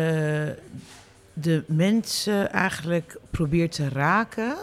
de 1.32 1.64
mensen 1.66 2.52
eigenlijk 2.52 3.16
probeer 3.30 3.70
te 3.70 3.88
raken 3.88 4.56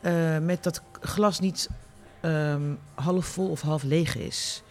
eh, 0.00 0.38
met 0.38 0.62
dat 0.62 0.82
glas 1.00 1.40
niet 1.40 1.68
ehm, 2.20 2.62
half 2.94 3.26
vol 3.26 3.48
of 3.48 3.60
half 3.60 3.82
leeg 3.82 4.16
is. 4.16 4.62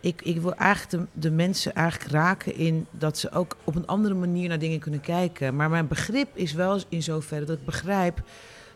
Ik, 0.00 0.22
ik 0.22 0.40
wil 0.40 0.54
eigenlijk 0.54 0.90
de, 0.90 1.20
de 1.20 1.30
mensen 1.30 1.74
eigenlijk 1.74 2.10
raken 2.10 2.54
in 2.54 2.86
dat 2.90 3.18
ze 3.18 3.30
ook 3.30 3.56
op 3.64 3.74
een 3.74 3.86
andere 3.86 4.14
manier 4.14 4.48
naar 4.48 4.58
dingen 4.58 4.80
kunnen 4.80 5.00
kijken. 5.00 5.56
Maar 5.56 5.70
mijn 5.70 5.88
begrip 5.88 6.36
is 6.36 6.52
wel 6.52 6.80
in 6.88 7.02
zoverre 7.02 7.44
dat 7.44 7.58
ik 7.58 7.64
begrijp 7.64 8.22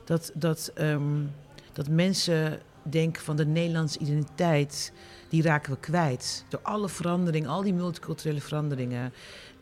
dat, 0.05 0.31
dat, 0.35 0.71
ehm, 0.75 1.23
dat 1.73 1.89
mensen 1.89 2.61
denken 2.91 3.23
van 3.23 3.37
de 3.37 3.47
Nederlandse 3.47 3.99
identiteit, 3.99 4.93
die 5.29 5.43
raken 5.43 5.73
we 5.73 5.79
kwijt. 5.79 6.45
Door 6.49 6.61
alle 6.63 6.89
veranderingen, 6.89 7.51
al 7.51 7.63
die 7.63 7.75
multiculturele 7.75 8.41
veranderingen. 8.41 9.13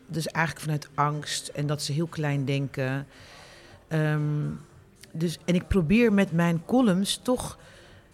Dus 0.07 0.27
eigenlijk 0.27 0.65
vanuit 0.65 0.89
angst 0.93 1.47
en 1.47 1.67
dat 1.67 1.81
ze 1.81 1.91
heel 1.91 2.07
klein 2.07 2.45
denken. 2.45 3.07
Ehm, 3.87 4.49
dus, 5.11 5.37
en 5.45 5.55
ik 5.55 5.67
probeer 5.67 6.13
met 6.13 6.31
mijn 6.31 6.65
columns 6.65 7.19
toch 7.23 7.57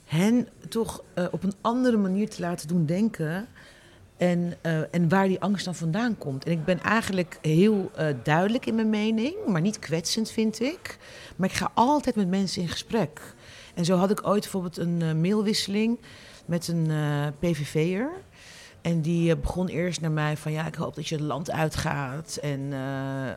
hen 0.05 0.47
toch 0.69 1.03
eh, 1.13 1.25
op 1.31 1.43
een 1.43 1.53
andere 1.61 1.97
manier 1.97 2.29
te 2.29 2.41
laten 2.41 2.67
doen 2.67 2.85
denken. 2.85 3.47
En, 4.17 4.53
eh, 4.61 4.93
en 4.93 5.09
waar 5.09 5.27
die 5.27 5.39
angst 5.39 5.65
dan 5.65 5.75
vandaan 5.75 6.17
komt. 6.17 6.45
En 6.45 6.51
ik 6.51 6.65
ben 6.65 6.79
eigenlijk 6.79 7.37
heel 7.41 7.91
eh, 7.95 8.07
duidelijk 8.23 8.65
in 8.65 8.75
mijn 8.75 8.89
mening, 8.89 9.35
maar 9.47 9.61
niet 9.61 9.79
kwetsend 9.79 10.31
vind 10.31 10.61
ik. 10.61 10.97
Maar 11.35 11.49
ik 11.49 11.55
ga 11.55 11.71
altijd 11.73 12.15
met 12.15 12.29
mensen 12.29 12.61
in 12.61 12.69
gesprek. 12.69 13.21
En 13.73 13.85
zo 13.85 13.95
had 13.95 14.11
ik 14.11 14.27
ooit 14.27 14.41
bijvoorbeeld 14.41 14.77
een 14.77 15.01
eh, 15.01 15.13
mailwisseling 15.13 15.99
met 16.45 16.67
een 16.67 16.91
eh, 16.91 17.27
PVV'er. 17.39 18.09
En 18.81 19.01
die 19.01 19.31
eh, 19.31 19.41
begon 19.41 19.67
eerst 19.67 20.01
naar 20.01 20.11
mij 20.11 20.37
van 20.37 20.51
ja, 20.51 20.67
ik 20.67 20.75
hoop 20.75 20.95
dat 20.95 21.07
je 21.07 21.15
het 21.15 21.23
land 21.23 21.51
uitgaat. 21.51 22.37
En 22.41 22.73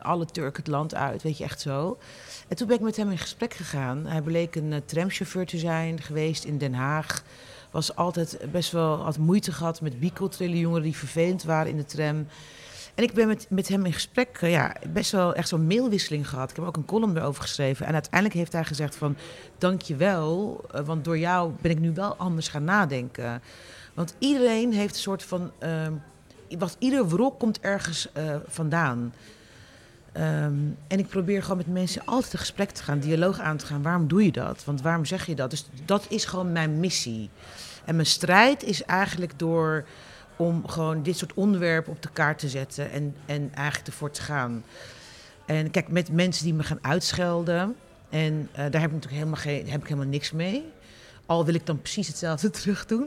alle 0.00 0.26
Turken 0.26 0.62
het 0.62 0.72
land 0.72 0.94
uit, 0.94 1.22
weet 1.22 1.38
je 1.38 1.44
echt 1.44 1.60
zo. 1.60 1.98
En 2.48 2.56
toen 2.56 2.66
ben 2.66 2.76
ik 2.76 2.82
met 2.82 2.96
hem 2.96 3.10
in 3.10 3.18
gesprek 3.18 3.54
gegaan. 3.54 4.06
Hij 4.06 4.22
bleek 4.22 4.54
een 4.54 4.82
tramchauffeur 4.84 5.46
te 5.46 5.58
zijn 5.58 6.00
geweest 6.00 6.44
in 6.44 6.58
Den 6.58 6.74
Haag. 6.74 7.22
Was 7.70 7.96
altijd 7.96 8.38
best 8.50 8.72
wel, 8.72 8.96
had 8.96 9.18
moeite 9.18 9.52
gehad 9.52 9.80
met 9.80 10.00
biculturele 10.00 10.58
jongeren 10.58 10.82
die 10.82 10.96
vervelend 10.96 11.42
waren 11.42 11.70
in 11.70 11.76
de 11.76 11.84
tram. 11.84 12.26
En 12.94 13.04
ik 13.04 13.12
ben 13.12 13.26
met, 13.26 13.46
met 13.48 13.68
hem 13.68 13.84
in 13.84 13.92
gesprek, 13.92 14.38
eh, 14.40 14.50
ja, 14.50 14.76
best 14.88 15.12
wel 15.12 15.34
echt 15.34 15.48
zo'n 15.48 15.66
mailwisseling 15.66 16.28
gehad. 16.28 16.50
Ik 16.50 16.56
heb 16.56 16.64
ook 16.64 16.76
een 16.76 16.84
column 16.84 17.16
erover 17.16 17.42
geschreven. 17.42 17.86
En 17.86 17.92
uiteindelijk 17.92 18.34
heeft 18.34 18.52
hij 18.52 18.64
gezegd 18.64 18.96
van, 18.96 19.16
dank 19.58 19.82
je 19.82 19.96
wel, 19.96 20.60
eh, 20.70 20.80
want 20.80 21.04
door 21.04 21.18
jou 21.18 21.52
ben 21.60 21.70
ik 21.70 21.78
nu 21.78 21.92
wel 21.94 22.14
anders 22.16 22.48
gaan 22.48 22.64
nadenken. 22.64 23.42
Want 23.94 24.14
iedereen 24.18 24.72
heeft 24.72 24.94
een 24.94 25.00
soort 25.00 25.22
van, 25.22 25.50
ehm, 25.58 25.92
wat, 26.58 26.76
ieder 26.78 27.08
wrok 27.08 27.38
komt 27.38 27.60
ergens 27.60 28.12
eh, 28.12 28.36
vandaan. 28.46 29.14
Ehm, 30.12 30.54
en 30.86 30.98
ik 30.98 31.08
probeer 31.08 31.42
gewoon 31.42 31.56
met 31.56 31.66
mensen 31.66 32.02
altijd 32.04 32.32
een 32.32 32.38
gesprek 32.38 32.70
te 32.70 32.82
gaan, 32.82 32.98
dialoog 32.98 33.40
aan 33.40 33.56
te 33.56 33.66
gaan. 33.66 33.82
Waarom 33.82 34.08
doe 34.08 34.24
je 34.24 34.32
dat? 34.32 34.64
Want 34.64 34.82
waarom 34.82 35.04
zeg 35.04 35.26
je 35.26 35.34
dat? 35.34 35.50
Dus 35.50 35.66
dat 35.84 36.06
is 36.08 36.24
gewoon 36.24 36.52
mijn 36.52 36.80
missie. 36.80 37.30
En 37.84 37.94
mijn 37.94 38.06
strijd 38.06 38.62
is 38.62 38.84
eigenlijk 38.84 39.38
door 39.38 39.84
om 40.36 40.68
gewoon 40.68 41.02
dit 41.02 41.16
soort 41.16 41.34
onderwerpen 41.34 41.92
op 41.92 42.02
de 42.02 42.10
kaart 42.12 42.38
te 42.38 42.48
zetten 42.48 42.90
en, 42.90 43.14
en 43.26 43.50
eigenlijk 43.54 43.86
ervoor 43.86 44.10
te 44.10 44.22
gaan. 44.22 44.64
En 45.46 45.70
kijk, 45.70 45.88
met 45.88 46.12
mensen 46.12 46.44
die 46.44 46.54
me 46.54 46.62
gaan 46.62 46.78
uitschelden, 46.82 47.76
en 48.14 48.48
eh, 48.52 48.56
daar 48.56 48.80
heb 48.80 48.90
ik 48.90 48.96
natuurlijk 48.96 49.12
helemaal, 49.12 49.40
geen, 49.40 49.68
heb 49.68 49.80
ik 49.80 49.88
helemaal 49.88 50.08
niks 50.08 50.32
mee. 50.32 50.64
Al 51.26 51.44
wil 51.44 51.54
ik 51.54 51.66
dan 51.66 51.80
precies 51.80 52.06
hetzelfde 52.06 52.50
terug 52.60 52.86
doen. 52.86 53.02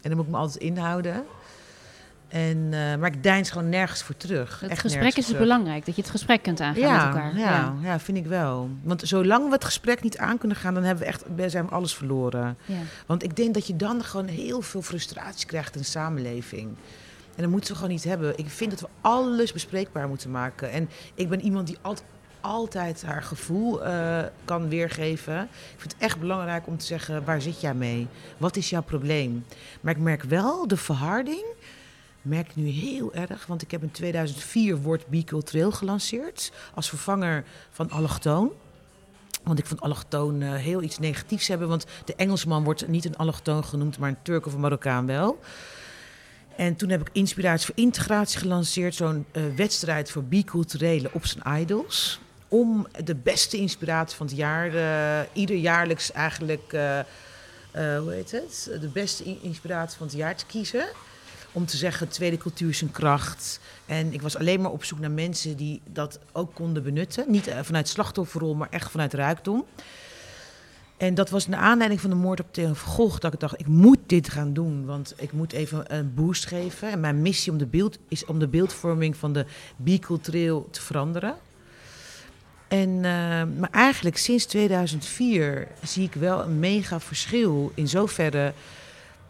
En 0.00 0.08
dan 0.08 0.16
moet 0.16 0.24
ik 0.26 0.30
me 0.32 0.36
altijd 0.36 0.62
inhouden. 0.62 1.24
En, 2.32 2.68
eh, 2.70 2.96
maar 2.96 3.06
ik 3.14 3.22
deins 3.22 3.50
gewoon 3.50 3.68
nergens 3.68 4.02
voor 4.02 4.16
terug. 4.16 4.60
Het 4.60 4.70
Echt 4.70 4.80
gesprek 4.80 5.16
is 5.16 5.24
terug. 5.24 5.40
belangrijk, 5.40 5.86
dat 5.86 5.94
je 5.96 6.02
het 6.02 6.10
gesprek 6.10 6.42
kunt 6.42 6.60
aangaan 6.60 6.82
Ja, 6.82 7.06
met 7.06 7.14
elkaar. 7.14 7.38
ja, 7.38 7.74
ja, 7.82 8.00
vind 8.00 8.18
ik 8.18 8.26
wel. 8.26 8.70
Want 8.82 9.02
zolang 9.04 9.46
we 9.46 9.52
het 9.52 9.64
gesprek 9.64 10.02
niet 10.02 10.18
aan 10.18 10.38
kunnen 10.38 10.56
gaan, 10.56 10.74
dan 10.74 10.82
hebben 10.82 11.04
we 11.04 11.10
echt, 11.10 11.24
zijn 11.52 11.64
we 11.64 11.70
alles 11.70 11.94
verloren. 11.94 12.56
Ja. 12.64 12.76
Want 13.06 13.22
ik 13.22 13.36
denk 13.36 13.54
dat 13.54 13.66
je 13.66 13.76
dan 13.76 14.04
gewoon 14.04 14.26
heel 14.26 14.62
veel 14.62 14.82
frustratie 14.82 15.46
krijgt 15.46 15.74
in 15.74 15.80
de 15.80 15.86
samenleving. 15.86 16.68
En 17.36 17.42
dat 17.42 17.50
moeten 17.50 17.70
we 17.70 17.76
gewoon 17.76 17.90
niet 17.92 18.04
hebben. 18.04 18.38
Ik 18.38 18.48
vind 18.48 18.70
dat 18.70 18.80
we 18.80 18.88
alles 19.00 19.52
bespreekbaar 19.52 20.08
moeten 20.08 20.30
maken. 20.30 20.70
En 20.70 20.88
ik 21.14 21.28
ben 21.28 21.40
iemand 21.40 21.66
die 21.66 21.76
altijd, 21.82 22.08
altijd 22.40 23.02
haar 23.02 23.22
gevoel 23.22 23.84
eh, 23.84 24.18
kan 24.44 24.68
weergeven. 24.68 25.42
Ik 25.42 25.76
vind 25.80 25.92
het 25.92 26.02
echt 26.02 26.20
belangrijk 26.20 26.66
om 26.66 26.76
te 26.78 26.84
zeggen, 26.86 27.24
waar 27.24 27.40
zit 27.42 27.60
jij 27.60 27.74
mee? 27.74 28.06
Wat 28.36 28.56
is 28.56 28.70
jouw 28.70 28.82
probleem? 28.82 29.44
Maar 29.80 29.92
ik 29.94 30.00
merk 30.00 30.22
wel 30.22 30.66
de 30.68 30.76
verharding. 30.76 31.44
Merk 32.22 32.56
nu 32.56 32.68
heel 32.68 33.14
erg, 33.14 33.46
want 33.46 33.62
ik 33.62 33.70
heb 33.70 33.82
in 33.82 33.90
2004 33.90 34.76
woord 34.76 35.06
bicultureel 35.06 35.72
gelanceerd 35.72 36.52
als 36.74 36.88
vervanger 36.88 37.44
van 37.70 37.90
allochtoon. 37.90 38.52
Want 39.42 39.58
ik 39.58 39.66
vond 39.66 39.80
allochtoon 39.80 40.42
eh, 40.42 40.54
heel 40.54 40.82
iets 40.82 40.98
negatiefs 40.98 41.48
hebben. 41.48 41.68
Want 41.68 41.86
de 42.04 42.14
Engelsman 42.14 42.64
wordt 42.64 42.88
niet 42.88 43.04
een 43.04 43.16
allochtoon 43.16 43.64
genoemd, 43.64 43.98
maar 43.98 44.08
een 44.08 44.22
Turk 44.22 44.46
of 44.46 44.52
een 44.54 44.60
Marokkaan 44.60 45.06
wel. 45.06 45.38
En 46.56 46.76
toen 46.76 46.88
heb 46.88 47.00
ik 47.00 47.08
Inspiratie 47.12 47.66
voor 47.66 47.84
Integratie 47.84 48.38
gelanceerd. 48.38 48.94
Zo'n 48.94 49.26
eh, 49.30 49.42
wedstrijd 49.56 50.10
voor 50.10 50.24
biculturele 50.24 51.10
op 51.12 51.26
zijn 51.26 51.60
idols. 51.60 52.20
Om 52.48 52.86
de 53.04 53.14
beste 53.14 53.56
inspiratie 53.56 54.16
van 54.16 54.26
het 54.26 54.36
jaar, 54.36 54.74
eh, 54.74 55.28
ieder 55.32 55.56
jaarlijks 55.56 56.12
eigenlijk, 56.12 56.70
hoe 57.72 58.12
heet 58.12 58.30
het? 58.30 58.70
De 58.80 58.88
beste 58.88 59.38
inspiratie 59.40 59.98
van 59.98 60.06
het 60.06 60.16
jaar 60.16 60.36
te 60.36 60.46
kiezen. 60.46 60.84
Om 61.52 61.66
te 61.66 61.76
zeggen, 61.76 62.08
tweede 62.08 62.36
cultuur 62.36 62.68
is 62.68 62.80
een 62.80 62.90
kracht. 62.90 63.60
En 63.86 64.12
ik 64.12 64.22
was 64.22 64.36
alleen 64.36 64.60
maar 64.60 64.70
op 64.70 64.84
zoek 64.84 64.98
naar 64.98 65.10
mensen 65.10 65.56
die 65.56 65.80
dat 65.92 66.18
ook 66.32 66.54
konden 66.54 66.82
benutten. 66.82 67.24
Niet 67.28 67.46
eh, 67.46 67.58
vanuit 67.62 67.88
slachtofferrol, 67.88 68.54
maar 68.54 68.68
echt 68.70 68.90
vanuit 68.90 69.14
rijkdom. 69.14 69.64
En 70.96 71.14
dat 71.14 71.30
was 71.30 71.46
naar 71.46 71.60
aanleiding 71.60 72.00
van 72.00 72.10
de 72.10 72.16
moord 72.16 72.40
op 72.40 72.46
Theo 72.50 72.72
van 72.74 73.20
dat 73.20 73.32
ik 73.32 73.40
dacht, 73.40 73.60
ik 73.60 73.66
moet 73.66 73.98
dit 74.06 74.28
gaan 74.28 74.52
doen, 74.52 74.84
want 74.84 75.14
ik 75.16 75.32
moet 75.32 75.52
even 75.52 75.94
een 75.94 76.14
boost 76.14 76.46
geven. 76.46 76.90
En 76.90 77.00
mijn 77.00 77.22
missie 77.22 77.52
om 77.52 77.58
de 77.58 77.66
beeld, 77.66 77.98
is 78.08 78.24
om 78.24 78.38
de 78.38 78.48
beeldvorming 78.48 79.16
van 79.16 79.32
de 79.32 79.46
bicultureel 79.76 80.68
te 80.70 80.80
veranderen. 80.80 81.34
En, 82.68 82.88
eh, 82.96 83.02
maar 83.58 83.70
eigenlijk 83.70 84.16
sinds 84.16 84.44
2004 84.44 85.68
zie 85.82 86.04
ik 86.04 86.14
wel 86.14 86.42
een 86.42 86.58
mega 86.58 87.00
verschil 87.00 87.72
in 87.74 87.88
zoverre 87.88 88.52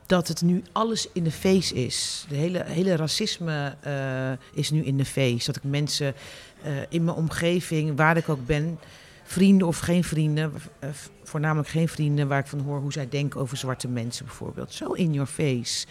dat 0.06 0.28
het 0.28 0.42
nu 0.42 0.62
alles 0.72 1.08
in 1.12 1.24
de 1.24 1.30
face 1.30 1.74
is. 1.74 2.24
De 2.28 2.34
hele, 2.34 2.64
hele 2.64 2.96
racisme 2.96 3.76
eh, 3.80 4.32
is 4.52 4.70
nu 4.70 4.82
in 4.84 4.96
de 4.96 5.04
face. 5.04 5.46
Dat 5.46 5.56
ik 5.56 5.62
mensen 5.64 6.14
eh, 6.62 6.72
in 6.88 7.04
mijn 7.04 7.16
omgeving, 7.16 7.96
waar 7.96 8.16
ik 8.16 8.28
ook 8.28 8.46
ben, 8.46 8.78
vrienden 9.24 9.66
of 9.66 9.78
geen 9.78 10.04
vrienden, 10.04 10.52
eh, 10.78 10.88
voornamelijk 11.22 11.68
geen 11.68 11.88
vrienden, 11.88 12.28
waar 12.28 12.38
ik 12.38 12.46
van 12.46 12.60
hoor 12.60 12.80
hoe 12.80 12.92
zij 12.92 13.08
denken 13.08 13.40
over 13.40 13.56
zwarte 13.56 13.88
mensen 13.88 14.26
bijvoorbeeld. 14.26 14.72
Zo 14.72 14.92
in 14.92 15.12
your 15.12 15.28
face. 15.28 15.86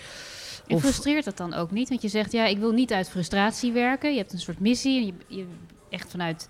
En 0.68 0.76
Of- 0.76 0.82
frustreert 0.82 1.26
dat 1.26 1.38
dan 1.38 1.54
ook 1.54 1.72
niet? 1.72 1.90
Want 1.90 2.02
je 2.02 2.08
zegt, 2.08 2.32
ja, 2.32 2.46
ik 2.46 2.58
wil 2.58 2.72
niet 2.72 2.94
uit 2.94 3.10
frustratie 3.10 3.72
werken. 3.72 4.12
Je 4.12 4.18
hebt 4.18 4.34
een 4.34 4.40
soort 4.40 4.60
missie, 4.60 5.00
en 5.00 5.06
je, 5.06 5.14
je, 5.38 5.46
echt 5.90 6.12
vanuit 6.12 6.48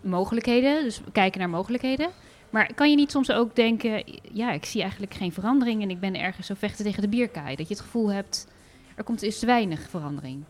mogelijkheden, 0.00 0.82
dus 0.82 1.00
kijken 1.12 1.40
naar 1.40 1.50
mogelijkheden. 1.50 2.10
Maar 2.52 2.74
kan 2.74 2.90
je 2.90 2.96
niet 2.96 3.10
soms 3.10 3.30
ook 3.30 3.56
denken, 3.56 4.04
ja, 4.32 4.52
ik 4.52 4.64
zie 4.64 4.80
eigenlijk 4.80 5.14
geen 5.14 5.32
verandering 5.32 5.82
en 5.82 5.90
ik 5.90 6.00
ben 6.00 6.20
ergens 6.20 6.46
zo 6.46 6.54
vechten 6.58 6.84
tegen 6.84 7.02
de 7.02 7.08
bierkaai. 7.08 7.56
Dat 7.56 7.68
je 7.68 7.74
het 7.74 7.82
gevoel 7.82 8.12
hebt, 8.12 8.46
er 8.94 9.04
komt 9.04 9.22
is 9.22 9.38
te 9.38 9.46
weinig 9.46 9.88
verandering. 9.88 10.44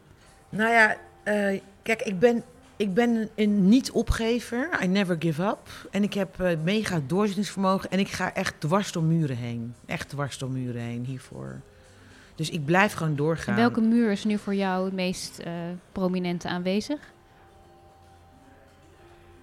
Nou 0.49 0.71
ja, 0.71 0.97
eh, 1.23 1.61
kijk, 1.82 2.02
ik 2.02 2.18
ben, 2.18 2.42
ik 2.76 2.94
ben 2.94 3.28
een, 3.35 3.68
niet-opgever. 3.68 4.78
I 4.82 4.87
never 4.87 5.16
give 5.18 5.42
up. 5.42 5.88
En 5.90 6.02
ik 6.02 6.14
heb 6.14 6.40
eh, 6.40 6.50
mega 6.64 7.00
doorzettingsvermogen. 7.06 7.90
En 7.90 7.99
ik 7.99 8.09
ga 8.09 8.35
echt 8.35 8.61
dwars 8.61 8.92
door 8.92 9.02
muren 9.02 9.37
heen. 9.37 9.75
Echt 9.87 10.09
dwars 10.09 10.38
door 10.38 10.50
muren 10.50 10.82
heen 10.82 11.04
hiervoor. 11.04 11.61
Dus 12.35 12.50
ik 12.50 12.64
blijf 12.64 12.92
gewoon 12.92 13.16
doorgaan. 13.16 13.54
En 13.54 13.61
welke 13.61 13.80
muur 13.80 14.11
is 14.11 14.25
nu 14.25 14.38
voor 14.38 14.54
jou 14.54 14.85
het 14.85 14.94
meest 14.94 15.40
uh, 15.47 15.52
prominente 15.92 16.49
aanwezig? 16.49 16.99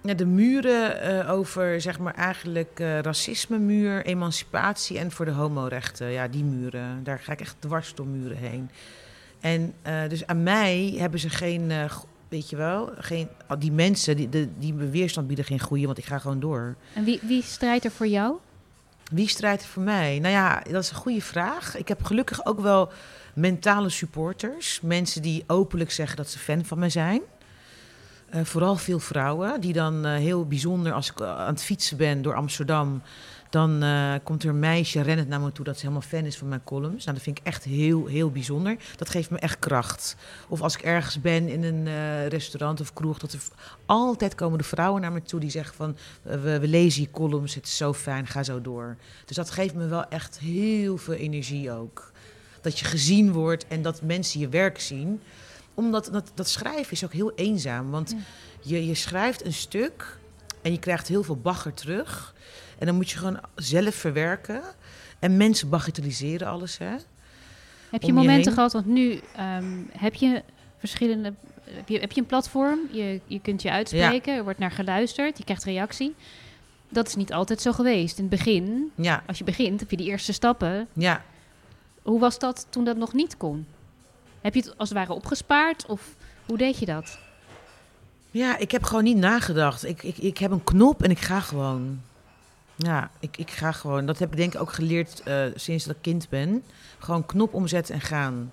Ja, 0.02 0.14
de 0.14 0.26
muren 0.26 1.12
uh, 1.12 1.30
over, 1.30 1.80
zeg 1.80 1.98
maar, 1.98 2.14
eigenlijk 2.14 2.80
uh, 2.80 2.98
racisme-muur, 2.98 4.04
emancipatie 4.04 4.98
en 4.98 5.10
voor 5.10 5.24
de 5.24 5.30
homorechten. 5.30 6.10
Ja, 6.10 6.28
die 6.28 6.44
muren. 6.44 7.04
Daar 7.04 7.18
ga 7.18 7.32
ik 7.32 7.40
echt 7.40 7.56
dwars 7.58 7.94
door 7.94 8.06
muren 8.06 8.36
heen. 8.36 8.70
En 9.40 9.74
dus 10.08 10.26
aan 10.26 10.42
mij 10.42 10.94
hebben 10.96 11.20
ze 11.20 11.30
geen 11.30 11.72
weet 12.30 12.50
je 12.50 12.56
wel, 12.56 12.92
geen, 12.98 13.28
die 13.58 13.72
mensen 13.72 14.16
die, 14.16 14.28
de, 14.28 14.48
die 14.58 14.74
me 14.74 14.88
weerstand 14.88 15.26
bieden 15.26 15.44
geen 15.44 15.60
goede, 15.60 15.86
want 15.86 15.98
ik 15.98 16.04
ga 16.04 16.18
gewoon 16.18 16.40
door. 16.40 16.76
En 16.92 17.04
wie, 17.04 17.20
wie 17.22 17.42
strijdt 17.42 17.84
er 17.84 17.90
voor 17.90 18.06
jou? 18.06 18.36
Wie 19.10 19.28
strijdt 19.28 19.62
er 19.62 19.68
voor 19.68 19.82
mij? 19.82 20.18
Nou 20.18 20.34
ja, 20.34 20.62
dat 20.70 20.82
is 20.82 20.90
een 20.90 20.96
goede 20.96 21.20
vraag. 21.20 21.76
Ik 21.76 21.88
heb 21.88 22.04
gelukkig 22.04 22.46
ook 22.46 22.60
wel 22.60 22.92
mentale 23.34 23.88
supporters. 23.88 24.80
Mensen 24.80 25.22
die 25.22 25.44
openlijk 25.46 25.90
zeggen 25.90 26.16
dat 26.16 26.30
ze 26.30 26.38
fan 26.38 26.64
van 26.64 26.78
me 26.78 26.88
zijn. 26.88 27.20
Uh, 28.34 28.44
vooral 28.44 28.76
veel 28.76 28.98
vrouwen, 28.98 29.60
die 29.60 29.72
dan 29.72 30.06
uh, 30.06 30.14
heel 30.14 30.46
bijzonder 30.46 30.92
als 30.92 31.10
ik 31.10 31.20
aan 31.20 31.52
het 31.52 31.62
fietsen 31.62 31.96
ben 31.96 32.22
door 32.22 32.34
Amsterdam 32.34 33.02
dan 33.50 33.84
komt 34.22 34.42
er 34.42 34.48
een 34.48 34.58
meisje 34.58 35.00
rennend 35.00 35.28
naar 35.28 35.40
me 35.40 35.52
toe 35.52 35.64
dat 35.64 35.74
ze 35.74 35.80
helemaal 35.80 36.08
fan 36.08 36.24
is 36.24 36.36
van 36.36 36.48
mijn 36.48 36.64
columns. 36.64 37.04
Nou, 37.04 37.16
dat 37.16 37.24
vind 37.24 37.38
ik 37.38 37.46
echt 37.46 37.64
heel, 37.64 38.06
heel 38.06 38.30
bijzonder. 38.30 38.76
Dat 38.96 39.08
geeft 39.08 39.30
me 39.30 39.38
echt 39.38 39.58
kracht. 39.58 40.16
Of 40.48 40.60
als 40.60 40.74
ik 40.74 40.82
ergens 40.82 41.20
ben 41.20 41.48
in 41.48 41.62
een 41.62 42.28
restaurant 42.28 42.80
of 42.80 42.92
kroeg, 42.92 43.18
dat 43.18 43.32
er 43.32 43.40
altijd 43.86 44.34
komen 44.34 44.58
de 44.58 44.64
vrouwen 44.64 45.00
naar 45.00 45.12
me 45.12 45.22
toe 45.22 45.40
die 45.40 45.50
zeggen 45.50 45.74
van 45.74 45.96
we, 46.22 46.58
we, 46.58 46.68
lezen 46.68 47.02
je 47.02 47.10
columns, 47.10 47.54
het 47.54 47.66
is 47.66 47.76
zo 47.76 47.92
fijn, 47.92 48.26
ga 48.26 48.42
zo 48.42 48.60
door. 48.60 48.96
Dus 49.24 49.36
dat 49.36 49.50
geeft 49.50 49.74
me 49.74 49.86
wel 49.86 50.08
echt 50.08 50.38
heel 50.38 50.96
veel 50.96 51.14
energie 51.14 51.72
ook. 51.72 52.12
Dat 52.60 52.78
je 52.78 52.84
gezien 52.84 53.32
wordt 53.32 53.66
en 53.68 53.82
dat 53.82 54.02
mensen 54.02 54.40
je 54.40 54.48
werk 54.48 54.80
zien. 54.80 55.20
Omdat 55.74 56.08
dat, 56.12 56.32
dat 56.34 56.48
schrijven 56.48 56.92
is 56.92 57.04
ook 57.04 57.12
heel 57.12 57.32
eenzaam. 57.34 57.90
Want 57.90 58.10
ja. 58.10 58.16
je, 58.60 58.86
je 58.86 58.94
schrijft 58.94 59.44
een 59.44 59.52
stuk 59.52 60.18
en 60.62 60.72
je 60.72 60.78
krijgt 60.78 61.08
heel 61.08 61.22
veel 61.22 61.36
bagger 61.36 61.74
terug. 61.74 62.34
En 62.78 62.86
dan 62.86 62.94
moet 62.94 63.10
je 63.10 63.18
gewoon 63.18 63.40
zelf 63.54 63.94
verwerken. 63.94 64.62
En 65.18 65.36
mensen 65.36 65.68
bagatelliseren 65.68 66.48
alles. 66.48 66.78
Hè? 66.78 66.94
Heb 67.90 68.02
je 68.02 68.12
momenten 68.12 68.52
gehad, 68.52 68.72
want 68.72 68.86
nu 68.86 69.20
um, 69.58 69.90
heb 69.92 70.14
je 70.14 70.42
verschillende. 70.78 71.34
Heb 71.64 71.88
je, 71.88 71.98
heb 71.98 72.12
je 72.12 72.20
een 72.20 72.26
platform, 72.26 72.78
je, 72.90 73.20
je 73.26 73.40
kunt 73.40 73.62
je 73.62 73.70
uitspreken, 73.70 74.34
er 74.34 74.42
wordt 74.42 74.58
naar 74.58 74.70
geluisterd, 74.70 75.38
je 75.38 75.44
krijgt 75.44 75.64
reactie. 75.64 76.14
Dat 76.88 77.06
is 77.06 77.14
niet 77.14 77.32
altijd 77.32 77.60
zo 77.60 77.72
geweest. 77.72 78.18
In 78.18 78.24
het 78.24 78.38
begin, 78.38 78.90
ja. 78.94 79.22
als 79.26 79.38
je 79.38 79.44
begint, 79.44 79.80
heb 79.80 79.90
je 79.90 79.96
die 79.96 80.06
eerste 80.06 80.32
stappen. 80.32 80.88
Ja. 80.92 81.24
Hoe 82.02 82.20
was 82.20 82.38
dat 82.38 82.66
toen 82.70 82.84
dat 82.84 82.96
nog 82.96 83.12
niet 83.12 83.36
kon? 83.36 83.66
Heb 84.40 84.54
je 84.54 84.60
het 84.60 84.78
als 84.78 84.88
het 84.88 84.98
ware 84.98 85.12
opgespaard 85.12 85.86
of 85.86 86.14
hoe 86.46 86.58
deed 86.58 86.78
je 86.78 86.86
dat? 86.86 87.18
Ja, 88.30 88.58
ik 88.58 88.70
heb 88.70 88.82
gewoon 88.82 89.04
niet 89.04 89.16
nagedacht. 89.16 89.84
Ik, 89.84 90.02
ik, 90.02 90.18
ik 90.18 90.38
heb 90.38 90.50
een 90.50 90.64
knop 90.64 91.02
en 91.02 91.10
ik 91.10 91.18
ga 91.18 91.40
gewoon. 91.40 92.00
Ja, 92.76 93.10
ik, 93.20 93.36
ik 93.36 93.50
ga 93.50 93.72
gewoon. 93.72 94.06
Dat 94.06 94.18
heb 94.18 94.30
ik 94.30 94.36
denk 94.36 94.54
ik 94.54 94.60
ook 94.60 94.72
geleerd 94.72 95.22
uh, 95.28 95.44
sinds 95.54 95.84
dat 95.84 95.96
ik 95.96 96.02
kind 96.02 96.28
ben. 96.28 96.62
Gewoon 96.98 97.26
knop 97.26 97.54
omzetten 97.54 97.94
en 97.94 98.00
gaan. 98.00 98.52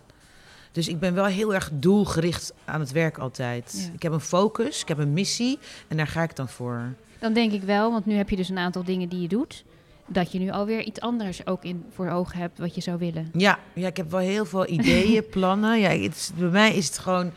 Dus 0.71 0.87
ik 0.87 0.99
ben 0.99 1.13
wel 1.13 1.25
heel 1.25 1.53
erg 1.53 1.69
doelgericht 1.73 2.53
aan 2.65 2.79
het 2.79 2.91
werk 2.91 3.17
altijd. 3.17 3.73
Ja. 3.87 3.93
Ik 3.93 4.03
heb 4.03 4.11
een 4.11 4.19
focus, 4.19 4.81
ik 4.81 4.87
heb 4.87 4.97
een 4.97 5.13
missie 5.13 5.59
en 5.87 5.97
daar 5.97 6.07
ga 6.07 6.23
ik 6.23 6.35
dan 6.35 6.49
voor. 6.49 6.93
Dan 7.19 7.33
denk 7.33 7.51
ik 7.51 7.63
wel, 7.63 7.91
want 7.91 8.05
nu 8.05 8.13
heb 8.15 8.29
je 8.29 8.35
dus 8.35 8.49
een 8.49 8.57
aantal 8.57 8.83
dingen 8.83 9.09
die 9.09 9.21
je 9.21 9.27
doet. 9.27 9.63
Dat 10.07 10.31
je 10.31 10.39
nu 10.39 10.49
alweer 10.49 10.83
iets 10.83 10.99
anders 10.99 11.45
ook 11.45 11.63
in 11.63 11.85
voor 11.89 12.09
ogen 12.09 12.39
hebt 12.39 12.59
wat 12.59 12.75
je 12.75 12.81
zou 12.81 12.97
willen. 12.97 13.29
Ja, 13.33 13.59
ja 13.73 13.87
ik 13.87 13.97
heb 13.97 14.11
wel 14.11 14.19
heel 14.19 14.45
veel 14.45 14.67
ideeën, 14.67 15.27
plannen. 15.35 15.79
Ja, 15.79 15.89
het 15.89 16.31
bij 16.37 16.49
mij 16.49 16.75
is 16.75 16.87
het 16.87 16.97
gewoon. 16.97 17.31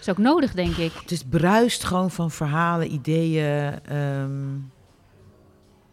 is 0.00 0.08
ook 0.08 0.18
nodig, 0.18 0.52
denk 0.54 0.76
ik. 0.76 0.92
Het 0.92 1.10
is 1.10 1.24
bruist 1.24 1.84
gewoon 1.84 2.10
van 2.10 2.30
verhalen, 2.30 2.92
ideeën. 2.92 3.74
Um, 3.96 4.70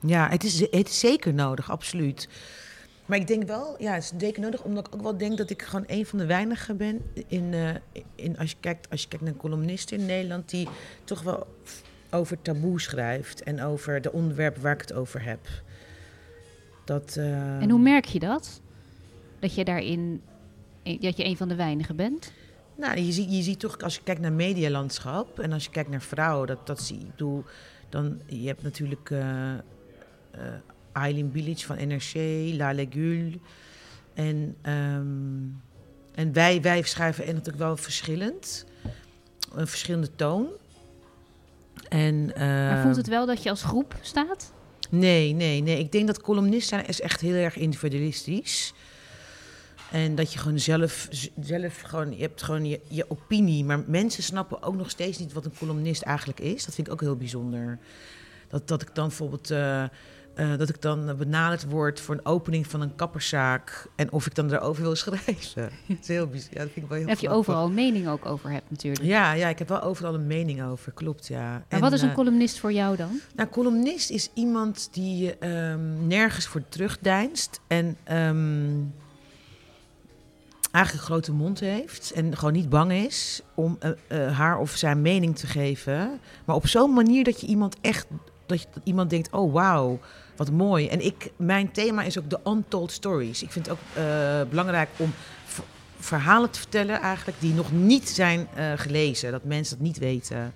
ja, 0.02 0.30
het 0.30 0.43
is, 0.43 0.60
het 0.60 0.89
is 0.89 1.00
zeker 1.00 1.34
nodig, 1.34 1.72
absoluut. 1.72 2.30
Maar 3.06 3.17
ik 3.17 3.28
denk 3.28 3.43
wel, 3.48 3.76
ja, 3.80 3.93
het 3.93 4.04
is 4.04 4.12
zeker 4.17 4.41
nodig, 4.41 4.63
omdat 4.63 4.88
ik 4.88 4.96
ook 4.96 5.02
wel 5.02 5.17
denk 5.17 5.38
dat 5.38 5.50
ik 5.50 5.62
gewoon 5.62 5.84
een 5.88 6.06
van 6.06 6.17
de 6.17 6.26
weinigen 6.26 6.78
ben. 6.78 7.02
In, 7.28 7.54
uh, 7.54 7.70
in, 8.15 8.38
als, 8.38 8.50
je 8.50 8.58
kijkt, 8.60 8.89
als 8.89 9.02
je 9.02 9.08
kijkt 9.08 9.24
naar 9.24 9.34
een 9.34 9.39
columnist 9.39 9.91
in 9.91 10.06
Nederland, 10.06 10.50
die 10.50 10.67
toch 11.04 11.22
wel 11.22 11.48
over 12.12 12.41
taboe 12.41 12.82
schrijft 12.82 13.43
en 13.43 13.63
over 13.63 14.02
de 14.02 14.12
onderwerpen 14.12 14.62
waar 14.62 14.74
ik 14.74 14.82
het 14.82 14.93
over 14.93 15.24
heb. 15.24 15.39
Dat, 16.89 17.15
uh... 17.17 17.62
En 17.62 17.69
hoe 17.69 17.80
merk 17.80 18.06
je 18.06 18.19
dat? 18.19 18.62
Dat 19.39 19.56
je 19.56 19.63
daarin, 19.63 20.21
dat 20.84 21.17
je 21.17 21.25
een 21.25 21.38
van 21.38 21.47
de 21.47 21.56
weinigen 21.56 21.95
bent? 21.95 22.32
Nou, 22.75 22.99
je 22.99 23.12
ziet, 23.12 23.32
je 23.32 23.41
ziet 23.41 23.60
toch, 23.60 23.78
als 23.78 23.95
je 23.95 24.02
kijkt 24.04 24.21
naar 24.21 24.34
medialandschap 24.34 25.39
en 25.39 25.54
als 25.54 25.63
je 25.63 25.69
kijkt 25.69 25.89
naar 25.89 26.02
vrouwen, 26.02 26.47
dat, 26.47 26.67
dat 26.67 26.82
zie 26.82 26.99
ik. 26.99 27.12
bedoel, 27.12 27.43
dan, 27.89 28.21
je 28.25 28.47
hebt 28.47 28.63
natuurlijk. 28.63 29.10
Uh, 29.10 29.19
uh, 29.21 29.60
Eileen 30.91 31.32
Bilic 31.32 31.60
van 31.60 31.88
NRC, 31.88 32.13
La 32.58 32.73
Legule. 32.73 33.39
En, 34.13 34.56
um, 34.63 35.62
en 36.15 36.34
wij, 36.34 36.62
wij 36.62 36.82
schrijven 36.82 37.25
en 37.25 37.34
natuurlijk 37.34 37.63
wel 37.63 37.78
verschillend. 37.78 38.65
Een 39.54 39.67
verschillende 39.67 40.15
toon. 40.15 40.47
En, 41.89 42.13
uh, 42.13 42.38
maar 42.38 42.82
voelt 42.82 42.95
het 42.95 43.08
wel 43.08 43.25
dat 43.25 43.43
je 43.43 43.49
als 43.49 43.63
groep 43.63 43.95
staat? 44.02 44.54
Nee, 44.89 45.34
nee, 45.34 45.62
nee. 45.62 45.80
Ik 45.80 45.91
denk 45.91 46.08
dat 46.08 46.21
columnist 46.21 46.67
zijn 46.67 46.86
is 46.86 47.02
echt 47.02 47.21
heel 47.21 47.34
erg 47.34 47.56
individualistisch. 47.56 48.73
En 49.91 50.15
dat 50.15 50.34
je 50.34 50.39
gewoon 50.39 50.60
zelf, 50.60 51.08
zelf 51.41 51.82
gewoon, 51.82 52.15
je 52.15 52.21
hebt 52.21 52.43
gewoon 52.43 52.65
je, 52.65 52.80
je 52.88 53.10
opinie. 53.10 53.63
Maar 53.63 53.84
mensen 53.88 54.23
snappen 54.23 54.62
ook 54.62 54.75
nog 54.75 54.89
steeds 54.89 55.17
niet 55.17 55.34
wat 55.34 55.45
een 55.45 55.58
columnist 55.58 56.02
eigenlijk 56.02 56.39
is. 56.39 56.65
Dat 56.65 56.75
vind 56.75 56.88
ik 56.88 56.93
ook 56.93 57.02
heel 57.02 57.15
bijzonder. 57.15 57.80
Dat, 58.47 58.67
dat 58.67 58.82
ik 58.82 58.95
dan 58.95 59.08
bijvoorbeeld... 59.08 59.52
Uh, 59.52 59.84
uh, 60.39 60.58
dat 60.58 60.69
ik 60.69 60.82
dan 60.82 61.15
benaderd 61.17 61.69
word 61.69 61.99
voor 61.99 62.15
een 62.15 62.25
opening 62.25 62.67
van 62.67 62.82
een 62.82 62.95
kapperszaak. 62.95 63.88
En 63.95 64.12
of 64.12 64.25
ik 64.25 64.36
dan 64.36 64.54
erover 64.54 64.84
wil 64.84 64.95
schrijven. 64.95 65.69
dat 65.88 65.97
is 66.02 66.08
heel 66.08 66.28
bizar. 66.28 66.54
Ja, 66.54 66.60
dat 66.60 66.71
vind 66.71 66.86
ik 66.86 66.91
wel 66.91 66.97
heel 66.97 67.08
Heb 67.08 67.19
je 67.19 67.30
overal 67.30 67.65
een 67.65 67.73
mening 67.73 68.08
ook 68.08 68.25
over 68.25 68.52
hebt 68.52 68.69
natuurlijk. 68.69 69.06
Ja, 69.06 69.34
ja, 69.34 69.47
ik 69.47 69.60
heb 69.60 69.69
wel 69.69 69.82
overal 69.82 70.13
een 70.13 70.28
mening 70.28 70.63
over, 70.63 70.91
klopt 70.91 71.28
ja. 71.28 71.49
Maar 71.49 71.63
en, 71.67 71.80
wat 71.80 71.91
is 71.91 72.02
een 72.02 72.10
uh, 72.10 72.15
columnist 72.15 72.60
voor 72.60 72.73
jou 72.73 72.95
dan? 72.95 73.19
Nou, 73.36 73.49
columnist 73.49 74.10
is 74.10 74.30
iemand 74.34 74.89
die 74.91 75.47
um, 75.47 76.08
nergens 76.08 76.45
voor 76.45 76.63
terugdeinst. 76.69 77.60
En 77.67 77.97
um, 78.12 78.93
eigenlijk 80.71 81.06
een 81.06 81.13
grote 81.13 81.32
mond 81.32 81.60
heeft. 81.60 82.12
En 82.12 82.38
gewoon 82.38 82.54
niet 82.54 82.69
bang 82.69 82.91
is 82.91 83.41
om 83.54 83.78
uh, 84.10 84.38
haar 84.38 84.60
of 84.60 84.71
zijn 84.71 85.02
mening 85.02 85.38
te 85.38 85.47
geven. 85.47 86.19
Maar 86.45 86.56
op 86.56 86.67
zo'n 86.67 86.93
manier 86.93 87.23
dat 87.23 87.41
je 87.41 87.47
iemand 87.47 87.75
echt... 87.82 88.08
Dat, 88.50 88.62
je, 88.62 88.68
dat 88.74 88.84
iemand 88.84 89.10
denkt, 89.10 89.32
oh 89.32 89.54
wauw, 89.54 90.00
wat 90.36 90.52
mooi. 90.52 90.88
En 90.88 91.06
ik, 91.06 91.32
mijn 91.36 91.72
thema 91.72 92.04
is 92.04 92.20
ook 92.20 92.30
de 92.30 92.40
untold 92.48 92.92
stories. 92.92 93.44
Ik 93.44 93.52
vind 93.52 93.66
het 93.66 93.76
ook 93.76 94.04
uh, 94.04 94.42
belangrijk 94.50 94.90
om 94.98 95.14
verhalen 96.00 96.50
te 96.50 96.60
vertellen 96.60 97.02
eigenlijk 97.02 97.40
die 97.40 97.54
nog 97.54 97.72
niet 97.72 98.10
zijn 98.10 98.48
uh, 98.58 98.72
gelezen. 98.76 99.32
Dat 99.32 99.44
mensen 99.44 99.78
dat 99.78 99.86
niet 99.86 99.98
weten. 99.98 100.54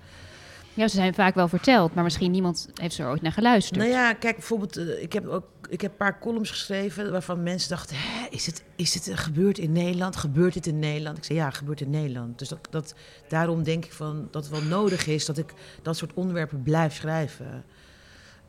Ja, 0.73 0.87
ze 0.87 0.95
zijn 0.95 1.13
vaak 1.13 1.35
wel 1.35 1.47
verteld, 1.47 1.93
maar 1.93 2.03
misschien 2.03 2.31
niemand 2.31 2.69
heeft 2.73 2.97
er 2.97 3.07
ooit 3.07 3.21
naar 3.21 3.31
geluisterd. 3.31 3.79
Nou 3.79 3.91
ja, 3.91 4.13
kijk, 4.13 4.35
bijvoorbeeld, 4.35 4.77
uh, 4.77 5.01
ik 5.01 5.13
heb 5.13 5.27
ook 5.27 5.45
ik 5.69 5.81
heb 5.81 5.91
een 5.91 5.97
paar 5.97 6.19
columns 6.19 6.49
geschreven 6.49 7.11
waarvan 7.11 7.43
mensen 7.43 7.69
dachten: 7.69 7.97
is 8.29 8.45
het, 8.45 8.63
is 8.75 8.93
het 8.93 9.19
gebeurd 9.19 9.57
in 9.57 9.71
Nederland? 9.71 10.15
Gebeurt 10.15 10.53
dit 10.53 10.67
in 10.67 10.79
Nederland? 10.79 11.17
Ik 11.17 11.23
zei 11.23 11.39
ja, 11.39 11.49
gebeurt 11.49 11.81
in 11.81 11.89
Nederland. 11.89 12.39
Dus 12.39 12.47
dat, 12.47 12.67
dat, 12.69 12.95
daarom 13.27 13.63
denk 13.63 13.85
ik 13.85 13.93
van 13.93 14.27
dat 14.31 14.43
het 14.43 14.51
wel 14.51 14.61
nodig 14.61 15.07
is 15.07 15.25
dat 15.25 15.37
ik 15.37 15.53
dat 15.81 15.97
soort 15.97 16.13
onderwerpen 16.13 16.63
blijf 16.63 16.93
schrijven. 16.93 17.63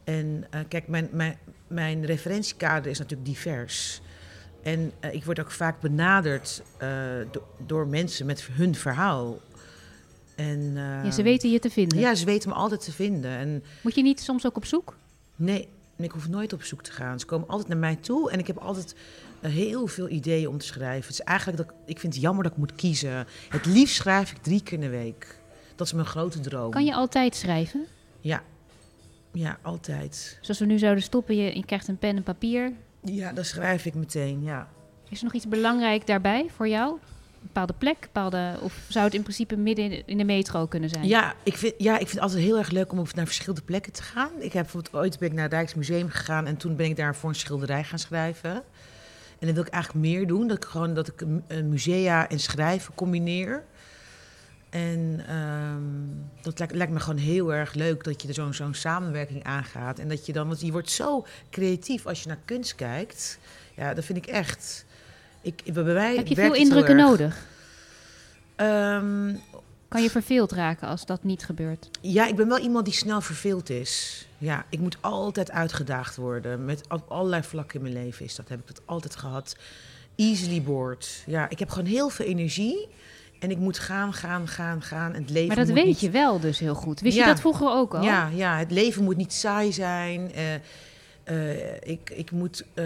En 0.05 0.45
uh, 0.55 0.61
kijk, 0.69 0.89
mijn, 0.89 1.09
mijn, 1.13 1.39
mijn 1.67 2.05
referentiekader 2.05 2.91
is 2.91 2.99
natuurlijk 2.99 3.29
divers. 3.29 4.01
En 4.63 4.93
uh, 5.05 5.15
ik 5.15 5.25
word 5.25 5.41
ook 5.41 5.51
vaak 5.51 5.81
benaderd 5.81 6.63
uh, 6.83 6.89
do 7.31 7.47
door 7.67 7.87
mensen 7.87 8.27
met 8.27 8.43
hun 8.43 8.75
verhaal. 8.75 9.39
En, 10.35 10.73
ja, 10.75 11.11
ze 11.11 11.23
weten 11.23 11.51
je 11.51 11.59
te 11.59 11.71
vinden. 11.71 11.99
Ja, 11.99 12.15
ze 12.15 12.25
weten 12.25 12.49
me 12.49 12.55
altijd 12.55 12.85
te 12.85 12.93
vinden. 12.93 13.31
En, 13.31 13.63
Moet 13.81 13.95
je 13.95 14.03
niet 14.03 14.21
soms 14.21 14.47
ook 14.47 14.57
op 14.57 14.65
zoek? 14.65 14.97
Nee, 15.37 15.69
ik 15.97 16.11
hoef 16.11 16.29
nooit 16.29 16.53
op 16.53 16.63
zoek 16.63 16.83
te 16.83 16.93
gaan. 16.93 17.21
Ze 17.21 17.27
komen 17.27 17.49
altijd 17.49 17.69
naar 17.69 17.79
mij 17.79 17.97
toe 17.97 18.31
en 18.31 18.39
ik 18.39 18.47
heb 18.47 18.59
altijd 18.59 18.95
heel 19.41 19.87
veel 19.87 20.09
ideeën 20.09 20.49
om 20.49 20.59
te 20.59 20.67
schrijven. 20.67 21.01
Het 21.01 21.19
is 21.19 21.21
eigenlijk 21.21 21.59
dat 21.59 21.67
ik, 21.67 21.75
ik 21.87 21.99
vind 21.99 22.13
het 22.15 22.23
jammer 22.23 22.43
dat 22.43 22.53
ik 22.53 22.59
moet 22.59 22.75
kiezen. 22.75 23.27
Het 23.49 23.67
liefst 23.67 23.95
schrijf 23.95 24.31
ik 24.31 24.43
drie 24.43 24.63
keer 24.63 24.73
in 24.73 24.81
de 24.81 24.89
week. 24.89 25.39
Dat 25.75 25.87
is 25.87 25.93
mijn 25.93 26.07
grote 26.07 26.41
droom. 26.41 26.71
Kan 26.71 26.85
je 26.85 26.95
altijd 26.95 27.35
schrijven? 27.35 27.87
Ja, 28.21 28.43
ja, 29.35 29.59
altijd. 29.63 30.37
Dus 30.41 30.49
als 30.49 30.59
we 30.59 30.65
nu 30.65 30.79
zouden 30.79 31.03
stoppen, 31.03 31.37
je, 31.37 31.57
je 31.57 31.65
krijgt 31.65 31.89
een 31.89 31.99
pen 31.99 32.17
en 32.17 32.23
papier. 32.23 32.73
Ja, 33.01 33.33
dan 33.33 33.45
schrijf 33.45 33.87
ik 33.87 33.95
meteen, 33.95 34.43
ja. 34.43 34.69
Is 35.09 35.19
er 35.19 35.25
nog 35.25 35.35
iets 35.35 35.49
belangrijk 35.49 36.07
daarbij 36.07 36.47
voor 36.55 36.69
jou? 36.69 36.93
Een 36.93 37.51
bepaalde 37.53 37.75
plek? 37.79 38.01
Bepaalde, 38.01 38.57
of 38.61 38.85
zou 38.89 39.05
het 39.05 39.15
in 39.15 39.23
principe 39.23 39.57
midden 39.57 40.07
in 40.07 40.19
de 40.19 40.25
metro 40.25 40.67
kunnen 40.67 40.89
zijn? 40.89 41.07
Ja, 41.07 41.35
ik 41.43 41.57
vind, 41.57 41.75
ja, 41.79 41.93
ik 41.93 41.99
vind 41.99 42.11
het 42.11 42.21
altijd 42.21 42.41
heel 42.41 42.59
erg 42.59 42.71
leuk 42.71 42.93
om 42.93 43.07
naar 43.15 43.27
verschillende 43.27 43.63
plekken 43.63 43.93
te 43.93 44.03
gaan. 44.03 44.31
Ik 44.39 44.53
heb 44.53 44.63
bijvoorbeeld 44.63 44.95
ooit 44.95 45.19
ben 45.19 45.29
ik 45.29 45.35
naar 45.35 45.45
het 45.45 45.53
Rijksmuseum 45.53 46.09
gegaan 46.09 46.47
en 46.47 46.57
toen 46.57 46.77
ben 46.77 46.87
ik 46.87 46.97
daar 46.97 47.17
voor 47.17 47.29
een 47.29 47.35
schilderij 47.35 47.85
gaan 47.85 47.99
schrijven. 47.99 48.55
En 49.39 49.47
dat 49.47 49.55
wil 49.55 49.65
ik 49.65 49.73
eigenlijk 49.73 50.07
meer 50.07 50.27
doen. 50.27 50.47
Dat 50.49 50.57
ik 50.57 50.65
gewoon 50.65 50.95
dat 50.95 51.09
ik 51.09 51.21
een 51.47 51.69
musea 51.69 52.29
en 52.29 52.39
schrijven 52.39 52.95
combineer. 52.95 53.65
En 54.75 55.25
ehm, 55.29 56.43
dat 56.43 56.59
lijkt, 56.59 56.75
lijkt 56.75 56.93
me 56.93 57.01
gewoon 57.01 57.19
heel 57.19 57.55
erg 57.55 57.75
leuk 57.75 58.05
dat 58.05 58.23
je 58.23 58.29
er 58.29 58.35
zo'n 58.35 58.55
zo'n 58.55 58.75
samenwerking 58.75 59.45
aangaat. 59.45 59.99
En 59.99 60.09
dat 60.09 60.27
je 60.27 60.33
dan, 60.33 60.47
want 60.47 60.61
je 60.61 60.73
wordt 60.73 60.91
zo 60.91 61.27
creatief 61.51 62.07
als 62.07 62.23
je 62.23 62.29
naar 62.29 62.39
kunst 62.45 62.75
kijkt. 62.75 63.39
Ja, 63.77 63.95
dat 63.95 64.05
vind 64.05 64.19
ik 64.19 64.27
echt. 64.27 64.85
Ik, 65.41 65.63
bij 65.73 65.83
mij 65.83 66.17
Heb 66.17 66.27
je 66.27 66.35
veel 66.35 66.55
indrukken 66.55 66.97
nodig? 66.97 67.47
Ehm, 68.57 69.35
Kan 69.89 70.03
je 70.03 70.11
verveeld 70.11 70.53
raken 70.53 70.89
als 70.89 71.07
dat 71.07 71.25
niet 71.25 71.45
gebeurt? 71.45 71.89
ja, 72.01 72.27
ik 72.27 72.37
ben 72.37 72.49
wel 72.49 72.59
iemand 72.59 72.85
die 72.85 72.95
snel 72.95 73.21
verveeld 73.21 73.71
is. 73.71 74.27
Ja, 74.39 74.65
ik 74.69 74.79
moet 74.79 74.97
altijd 75.01 75.51
uitgedaagd 75.51 76.17
worden. 76.17 76.65
Met 76.65 76.81
op 76.89 77.11
allerlei 77.11 77.43
vlakken 77.43 77.77
in 77.77 77.83
mijn 77.83 78.05
leven 78.05 78.25
is 78.25 78.35
dat. 78.35 78.49
Heb 78.49 78.61
ik 78.61 78.67
dat 78.67 78.81
altijd 78.85 79.17
gehad. 79.17 79.57
Easily 80.17 80.63
bored. 80.63 81.23
Ja, 81.27 81.49
ik 81.49 81.59
heb 81.59 81.69
gewoon 81.71 81.89
heel 81.89 82.09
veel 82.09 82.27
energie. 82.27 82.89
En 83.45 83.51
ik 83.51 83.59
moet 83.59 83.79
gaan, 83.79 84.13
gaan, 84.13 84.49
gaan, 84.49 84.83
gaan. 84.83 85.15
En 85.15 85.21
het 85.21 85.31
leven 85.31 85.47
Maar 85.47 85.57
dat 85.57 85.67
moet 85.67 85.75
weet 85.77 85.85
niet- 85.87 86.01
je 86.01 86.11
wel 86.11 86.41
dus 86.41 86.59
heel 86.59 86.75
goed. 86.75 87.01
Wist 87.01 87.17
je 87.17 87.25
dat 87.25 87.41
vroeger 87.41 87.69
ook 87.71 87.95
al? 87.95 88.03
Ja, 88.03 88.29
ja, 88.35 88.59
het 88.59 88.71
leven 88.71 89.05
moet 89.05 89.17
niet 89.17 89.33
saai 89.33 89.73
zijn. 89.73 90.33
Eh, 90.35 90.55
eh, 91.25 91.75
ik, 91.83 92.11
ik 92.15 92.31
moet 92.31 92.65
eh 92.75 92.85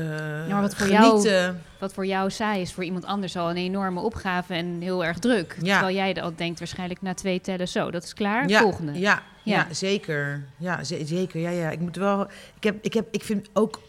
maar 0.49 0.61
wat 0.61 0.75
voor 0.75 0.89
jou-. 0.89 1.55
Wat 1.79 1.93
voor 1.95 2.07
jou 2.07 2.31
saai 2.31 2.61
is, 2.61 2.73
voor 2.73 2.85
iemand 2.85 3.05
anders 3.05 3.37
al 3.37 3.51
een 3.51 3.57
enorme 3.57 4.01
opgave 4.01 4.55
en 4.55 4.81
heel 4.81 5.05
erg 5.05 5.19
druk. 5.19 5.57
Ja. 5.63 5.73
Terwijl 5.79 5.97
jij 5.97 6.23
al 6.23 6.33
denkt 6.37 6.59
waarschijnlijk 6.59 7.03
na 7.03 7.15
twee 7.15 7.41
tellen 7.41 7.69
zo, 7.69 7.91
dat 7.91 8.05
is 8.05 8.15
klaar, 8.15 8.49
Ja, 8.49 8.61
volgende. 8.61 8.99
Ja, 8.99 9.23
ja. 9.43 9.67
Zeker. 9.71 10.45
Ja, 10.57 10.85
ze- 10.85 11.03
zeker. 11.05 11.41
Ja, 11.41 11.51
ja. 11.51 11.71
Ik 11.71 11.81
moet 11.81 11.97
wel. 11.97 12.23
Ik, 12.57 12.65
heb, 12.65 12.77
ik, 12.81 12.95
heb, 12.95 13.07
ik 13.11 13.23
vind 13.23 13.49
ook 13.53 13.81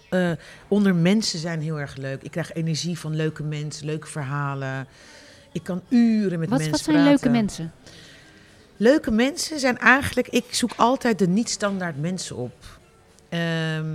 onder 0.67 0.95
mensen 0.95 1.39
zijn 1.39 1.61
heel 1.61 1.79
erg 1.79 1.95
leuk. 1.95 2.23
Ik 2.23 2.31
krijg 2.31 2.53
energie 2.53 2.99
van 2.99 3.15
leuke 3.15 3.43
mensen, 3.43 3.85
leuke 3.85 4.07
verhalen. 4.07 4.87
Ik 5.51 5.63
kan 5.63 5.81
uren 5.89 6.39
met 6.39 6.49
wat, 6.49 6.57
mensen 6.57 6.71
wat 6.71 6.79
zijn 6.79 6.95
praten. 6.95 7.11
leuke 7.11 7.29
mensen? 7.29 7.71
Leuke 8.77 9.11
mensen 9.11 9.59
zijn 9.59 9.77
eigenlijk. 9.77 10.27
Ik 10.27 10.45
zoek 10.49 10.73
altijd 10.75 11.19
de 11.19 11.27
niet-standaard 11.27 12.01
mensen 12.01 12.35
op. 12.35 12.79
Ehm 13.29 13.87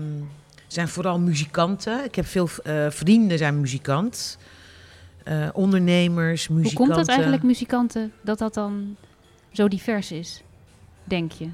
zijn 0.75 0.89
vooral 0.89 1.19
muzikanten. 1.19 2.05
Ik 2.05 2.15
heb 2.15 2.27
veel 2.27 2.49
eh, 2.65 2.87
vrienden 2.91 3.39
zijn 3.39 3.61
muzikant. 3.61 4.39
Eh, 5.25 5.49
ondernemers, 5.53 6.47
Hoe 6.47 6.57
muzikanten. 6.57 6.95
komt 6.95 7.07
dat 7.07 7.17
eigenlijk, 7.17 7.43
muzikanten, 7.43 8.13
dat 8.23 8.39
dat 8.39 8.55
dan 8.55 8.97
zo 9.53 9.69
divers 9.69 10.13
is, 10.13 10.43
denk 11.05 11.33
je? 11.33 11.49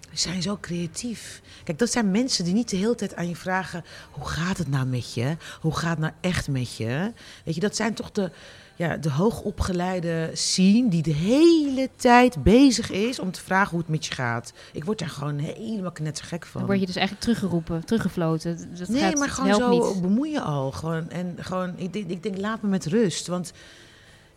Ze 0.00 0.20
zijn 0.28 0.42
zo 0.42 0.58
creatief. 0.60 1.40
Kijk, 1.64 1.78
dat 1.78 1.90
zijn 1.90 2.10
mensen 2.10 2.44
die 2.44 2.54
niet 2.54 2.70
de 2.70 2.76
hele 2.76 2.94
tijd 2.94 3.16
aan 3.16 3.28
je 3.28 3.36
vragen: 3.36 3.84
hoe 4.10 4.28
gaat 4.28 4.58
het 4.58 4.68
nou 4.68 4.86
met 4.86 5.14
je? 5.14 5.36
Hoe 5.60 5.76
gaat 5.76 5.90
het 5.90 5.98
nou 5.98 6.12
echt 6.20 6.48
met 6.48 6.76
je? 6.76 7.12
Weet 7.44 7.54
je, 7.54 7.60
dat 7.60 7.76
zijn 7.76 7.94
toch 7.94 8.10
de, 8.10 8.30
ja, 8.76 8.96
de 8.96 9.10
hoogopgeleide 9.10 10.30
scene 10.32 10.88
die 10.88 11.02
de 11.02 11.12
hele 11.12 11.88
tijd 11.96 12.42
bezig 12.42 12.90
is 12.90 13.18
om 13.18 13.30
te 13.30 13.40
vragen 13.40 13.70
hoe 13.70 13.78
het 13.78 13.88
met 13.88 14.06
je 14.06 14.12
gaat. 14.14 14.52
Ik 14.72 14.84
word 14.84 14.98
daar 14.98 15.08
gewoon 15.08 15.38
helemaal 15.38 15.92
knettergek 15.92 16.46
van. 16.46 16.60
Dan 16.60 16.66
word 16.70 16.80
je 16.80 16.86
dus 16.86 16.96
eigenlijk 16.96 17.26
teruggeroepen, 17.26 17.84
teruggefloten. 17.84 18.76
Dat- 18.78 18.88
nee, 18.88 19.00
gaat, 19.00 19.18
maar 19.18 19.28
gewoon 19.28 19.54
zo 19.54 19.70
niet. 19.92 20.02
bemoeien 20.02 20.42
al. 20.42 20.70
Gewoon, 20.72 21.10
en 21.10 21.36
gewoon, 21.40 21.72
ik, 21.76 21.92
denk, 21.92 22.10
ik 22.10 22.22
denk, 22.22 22.38
laat 22.38 22.62
me 22.62 22.68
met 22.68 22.86
rust. 22.86 23.26
Want 23.26 23.52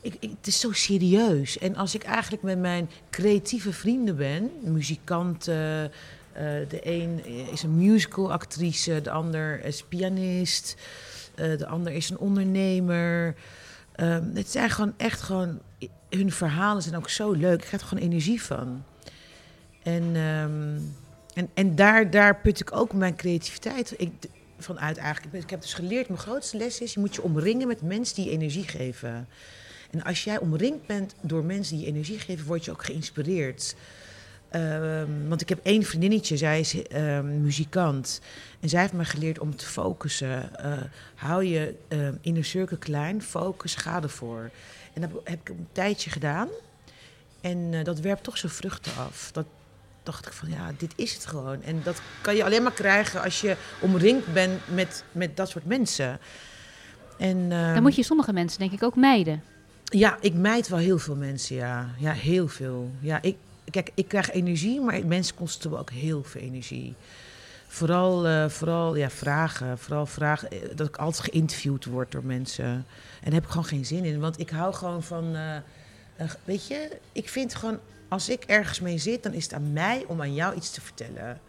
ik, 0.01 0.15
ik, 0.19 0.29
het 0.37 0.47
is 0.47 0.59
zo 0.59 0.71
serieus. 0.71 1.57
En 1.57 1.75
als 1.75 1.95
ik 1.95 2.03
eigenlijk 2.03 2.43
met 2.43 2.59
mijn 2.59 2.89
creatieve 3.09 3.73
vrienden 3.73 4.15
ben, 4.15 4.51
muzikanten. 4.61 5.91
eh, 6.33 6.43
de 6.69 6.79
een 6.81 7.25
is 7.51 7.63
een 7.63 7.75
musicalactrice, 7.75 9.01
de 9.01 9.11
ander 9.11 9.65
is 9.65 9.83
pianist, 9.83 10.75
eh, 11.35 11.57
de 11.57 11.67
ander 11.67 11.91
is 11.93 12.09
een 12.09 12.17
ondernemer. 12.17 13.35
Ehm, 13.97 14.35
het 14.35 14.49
zijn 14.49 14.69
gewoon 14.69 14.93
echt 14.97 15.21
gewoon, 15.21 15.59
hun 16.09 16.31
verhalen 16.31 16.81
zijn 16.81 16.95
ook 16.95 17.09
zo 17.09 17.31
leuk. 17.31 17.61
Ik 17.61 17.67
krijg 17.67 17.81
er 17.81 17.87
gewoon 17.87 18.03
energie 18.03 18.41
van. 18.41 18.83
En, 19.83 20.15
ehm, 20.15 20.79
en, 21.33 21.49
en 21.53 21.75
daar, 21.75 22.09
daar 22.09 22.35
put 22.41 22.59
ik 22.59 22.75
ook 22.75 22.93
mijn 22.93 23.15
creativiteit 23.15 23.95
van 24.59 24.79
uit 24.79 24.97
eigenlijk. 24.97 25.43
Ik 25.43 25.49
heb 25.49 25.61
dus 25.61 25.73
geleerd, 25.73 26.07
mijn 26.07 26.19
grootste 26.19 26.57
les 26.57 26.81
is, 26.81 26.93
je 26.93 26.99
moet 26.99 27.15
je 27.15 27.21
omringen 27.21 27.67
met 27.67 27.81
mensen 27.81 28.15
die 28.15 28.31
energie 28.31 28.67
geven. 28.67 29.27
En 29.91 30.03
als 30.03 30.23
jij 30.23 30.39
omringd 30.39 30.85
bent 30.85 31.15
door 31.21 31.43
mensen 31.43 31.77
die 31.77 31.85
energie 31.85 32.19
geven, 32.19 32.45
word 32.45 32.65
je 32.65 32.71
ook 32.71 32.85
geïnspireerd. 32.85 33.75
Ehm, 34.49 35.27
want 35.27 35.41
ik 35.41 35.49
heb 35.49 35.59
één 35.63 35.83
vriendinnetje, 35.83 36.37
zij 36.37 36.59
is 36.59 36.81
ehm, 36.87 37.41
muzikant. 37.41 38.21
En 38.59 38.69
zij 38.69 38.81
heeft 38.81 38.93
me 38.93 39.05
geleerd 39.05 39.39
om 39.39 39.55
te 39.55 39.65
focussen. 39.65 40.55
Eh, 40.59 40.71
hou 41.15 41.43
je 41.43 41.75
ehm 41.87 42.13
inner 42.21 42.45
circle 42.45 42.77
klein, 42.77 43.21
focus, 43.21 43.75
ga 43.75 44.01
ervoor. 44.01 44.49
En 44.93 45.01
dat 45.01 45.09
heb 45.23 45.39
ik 45.39 45.49
een 45.49 45.67
tijdje 45.71 46.09
gedaan. 46.09 46.47
En 47.41 47.69
eh, 47.71 47.83
dat 47.83 47.99
werpt 47.99 48.23
toch 48.23 48.37
zijn 48.37 48.51
vruchten 48.51 48.91
af. 48.97 49.29
Dat 49.33 49.45
dacht 50.03 50.25
ik 50.25 50.33
van, 50.33 50.49
ja, 50.49 50.71
dit 50.77 50.93
is 50.95 51.13
het 51.13 51.25
gewoon. 51.25 51.63
En 51.63 51.81
dat 51.83 52.01
kan 52.21 52.35
je 52.35 52.43
alleen 52.43 52.63
maar 52.63 52.71
krijgen 52.71 53.21
als 53.23 53.41
je 53.41 53.55
omringd 53.81 54.33
bent 54.33 54.61
met, 54.73 55.03
met 55.11 55.37
dat 55.37 55.49
soort 55.49 55.65
mensen. 55.65 56.19
En, 57.17 57.49
Dan 57.49 57.81
moet 57.81 57.95
je 57.95 58.03
sommige 58.03 58.33
mensen 58.33 58.59
denk 58.59 58.71
ik 58.71 58.83
ook 58.83 58.95
mijden. 58.95 59.43
ja, 59.83 60.17
ik 60.21 60.33
mijd 60.33 60.67
wel 60.67 60.79
heel 60.79 60.97
veel 60.97 61.15
mensen, 61.15 61.55
ja. 61.55 61.89
Ja, 61.97 62.11
heel 62.11 62.47
veel. 62.47 62.91
Ja, 62.99 63.21
ik, 63.21 63.35
kijk, 63.71 63.91
ik 63.93 64.07
krijg 64.07 64.31
energie, 64.31 64.81
maar 64.81 65.05
mensen 65.05 65.35
kosten 65.35 65.69
me 65.69 65.77
ook 65.77 65.89
heel 65.89 66.23
veel 66.23 66.41
energie. 66.41 66.95
Vooral, 67.67 68.27
eh, 68.27 68.49
vooral 68.49 68.95
ja, 68.95 69.09
vragen. 69.09 69.77
Vooral 69.77 70.05
vragen 70.05 70.51
eh, 70.51 70.59
dat 70.75 70.87
ik 70.87 70.97
altijd 70.97 71.29
geïnterviewd 71.29 71.85
word 71.85 72.11
door 72.11 72.25
mensen. 72.25 72.65
En 72.65 72.85
daar 73.23 73.33
heb 73.33 73.43
ik 73.43 73.49
gewoon 73.49 73.65
geen 73.65 73.85
zin 73.85 74.05
in. 74.05 74.19
Want 74.19 74.39
ik 74.39 74.49
hou 74.49 74.73
gewoon 74.73 75.03
van... 75.03 75.35
eh, 75.35 76.29
weet 76.43 76.67
je, 76.67 76.97
ik 77.11 77.29
vind 77.29 77.55
gewoon... 77.55 77.79
Als 78.07 78.29
ik 78.29 78.43
ergens 78.43 78.79
mee 78.79 78.97
zit, 78.97 79.23
dan 79.23 79.33
is 79.33 79.43
het 79.43 79.53
aan 79.53 79.73
mij 79.73 80.03
om 80.07 80.21
aan 80.21 80.33
jou 80.33 80.55
iets 80.55 80.71
te 80.71 80.81
vertellen. 80.81 81.39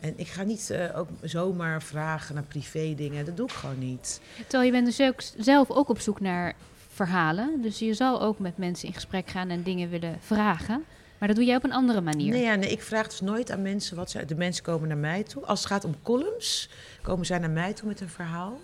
En 0.00 0.14
ik 0.16 0.26
ga 0.26 0.42
niet 0.42 0.74
ook 0.94 1.08
zomaar 1.22 1.82
vragen 1.82 2.34
naar 2.34 2.44
privé 2.44 2.94
dingen. 2.96 3.24
Dat 3.24 3.36
doe 3.36 3.46
ik 3.46 3.52
gewoon 3.52 3.78
niet. 3.78 4.20
Terwijl 4.36 4.64
je 4.64 4.70
bent 4.70 4.86
dus 4.86 5.00
ook 5.00 5.22
zelf 5.36 5.70
ook 5.70 5.88
op 5.88 6.00
zoek 6.00 6.20
naar 6.20 6.54
verhalen. 6.88 7.62
Dus 7.62 7.78
je 7.78 7.94
zal 7.94 8.22
ook 8.22 8.38
met 8.38 8.58
mensen 8.58 8.88
in 8.88 8.94
gesprek 8.94 9.30
gaan 9.30 9.48
en 9.48 9.62
dingen 9.62 9.90
willen 9.90 10.16
vragen. 10.20 10.84
Maar 11.24 11.34
dat 11.34 11.42
doe 11.42 11.52
jij 11.52 11.58
op 11.58 11.70
een 11.70 11.78
andere 11.78 12.00
manier. 12.00 12.32
Nee, 12.32 12.42
ja, 12.42 12.54
nee, 12.54 12.70
ik 12.70 12.82
vraag 12.82 13.08
dus 13.08 13.20
nooit 13.20 13.50
aan 13.50 13.62
mensen 13.62 13.96
wat 13.96 14.10
ze. 14.10 14.24
De 14.24 14.34
mensen 14.34 14.64
komen 14.64 14.88
naar 14.88 14.96
mij 14.96 15.22
toe. 15.22 15.44
Als 15.44 15.58
het 15.58 15.68
gaat 15.68 15.84
om 15.84 15.94
columns, 16.02 16.70
komen 17.02 17.26
zij 17.26 17.38
naar 17.38 17.50
mij 17.50 17.72
toe 17.72 17.88
met 17.88 18.00
een 18.00 18.08
verhaal. 18.08 18.60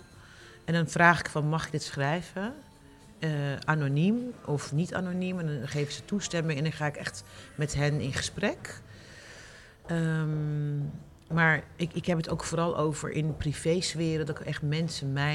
En 0.65 0.73
dan 0.73 0.87
vraag 0.87 1.19
ik 1.19 1.29
van, 1.29 1.47
mag 1.47 1.65
ik 1.65 1.71
dit 1.71 1.83
schrijven? 1.83 2.53
Eh, 3.19 3.29
anoniem 3.65 4.33
of 4.45 4.71
niet 4.71 4.93
anoniem. 4.93 5.39
En 5.39 5.45
dan 5.45 5.67
geven 5.67 5.93
ze 5.93 6.05
toestemming 6.05 6.57
en 6.57 6.63
dan 6.63 6.73
ga 6.73 6.85
ik 6.85 6.95
echt 6.95 7.23
met 7.55 7.73
hen 7.73 7.99
in 7.99 8.13
gesprek. 8.13 8.81
Ehm, 9.85 10.77
maar 11.27 11.63
ik, 11.75 11.93
ik 11.93 12.05
heb 12.05 12.17
het 12.17 12.29
ook 12.29 12.43
vooral 12.43 12.77
over 12.77 13.11
in 13.11 13.37
privésferen, 13.37 14.25
dat 14.25 14.39
ik 14.39 14.45
echt 14.45 14.61
mensen 14.61 15.17
eh, 15.17 15.33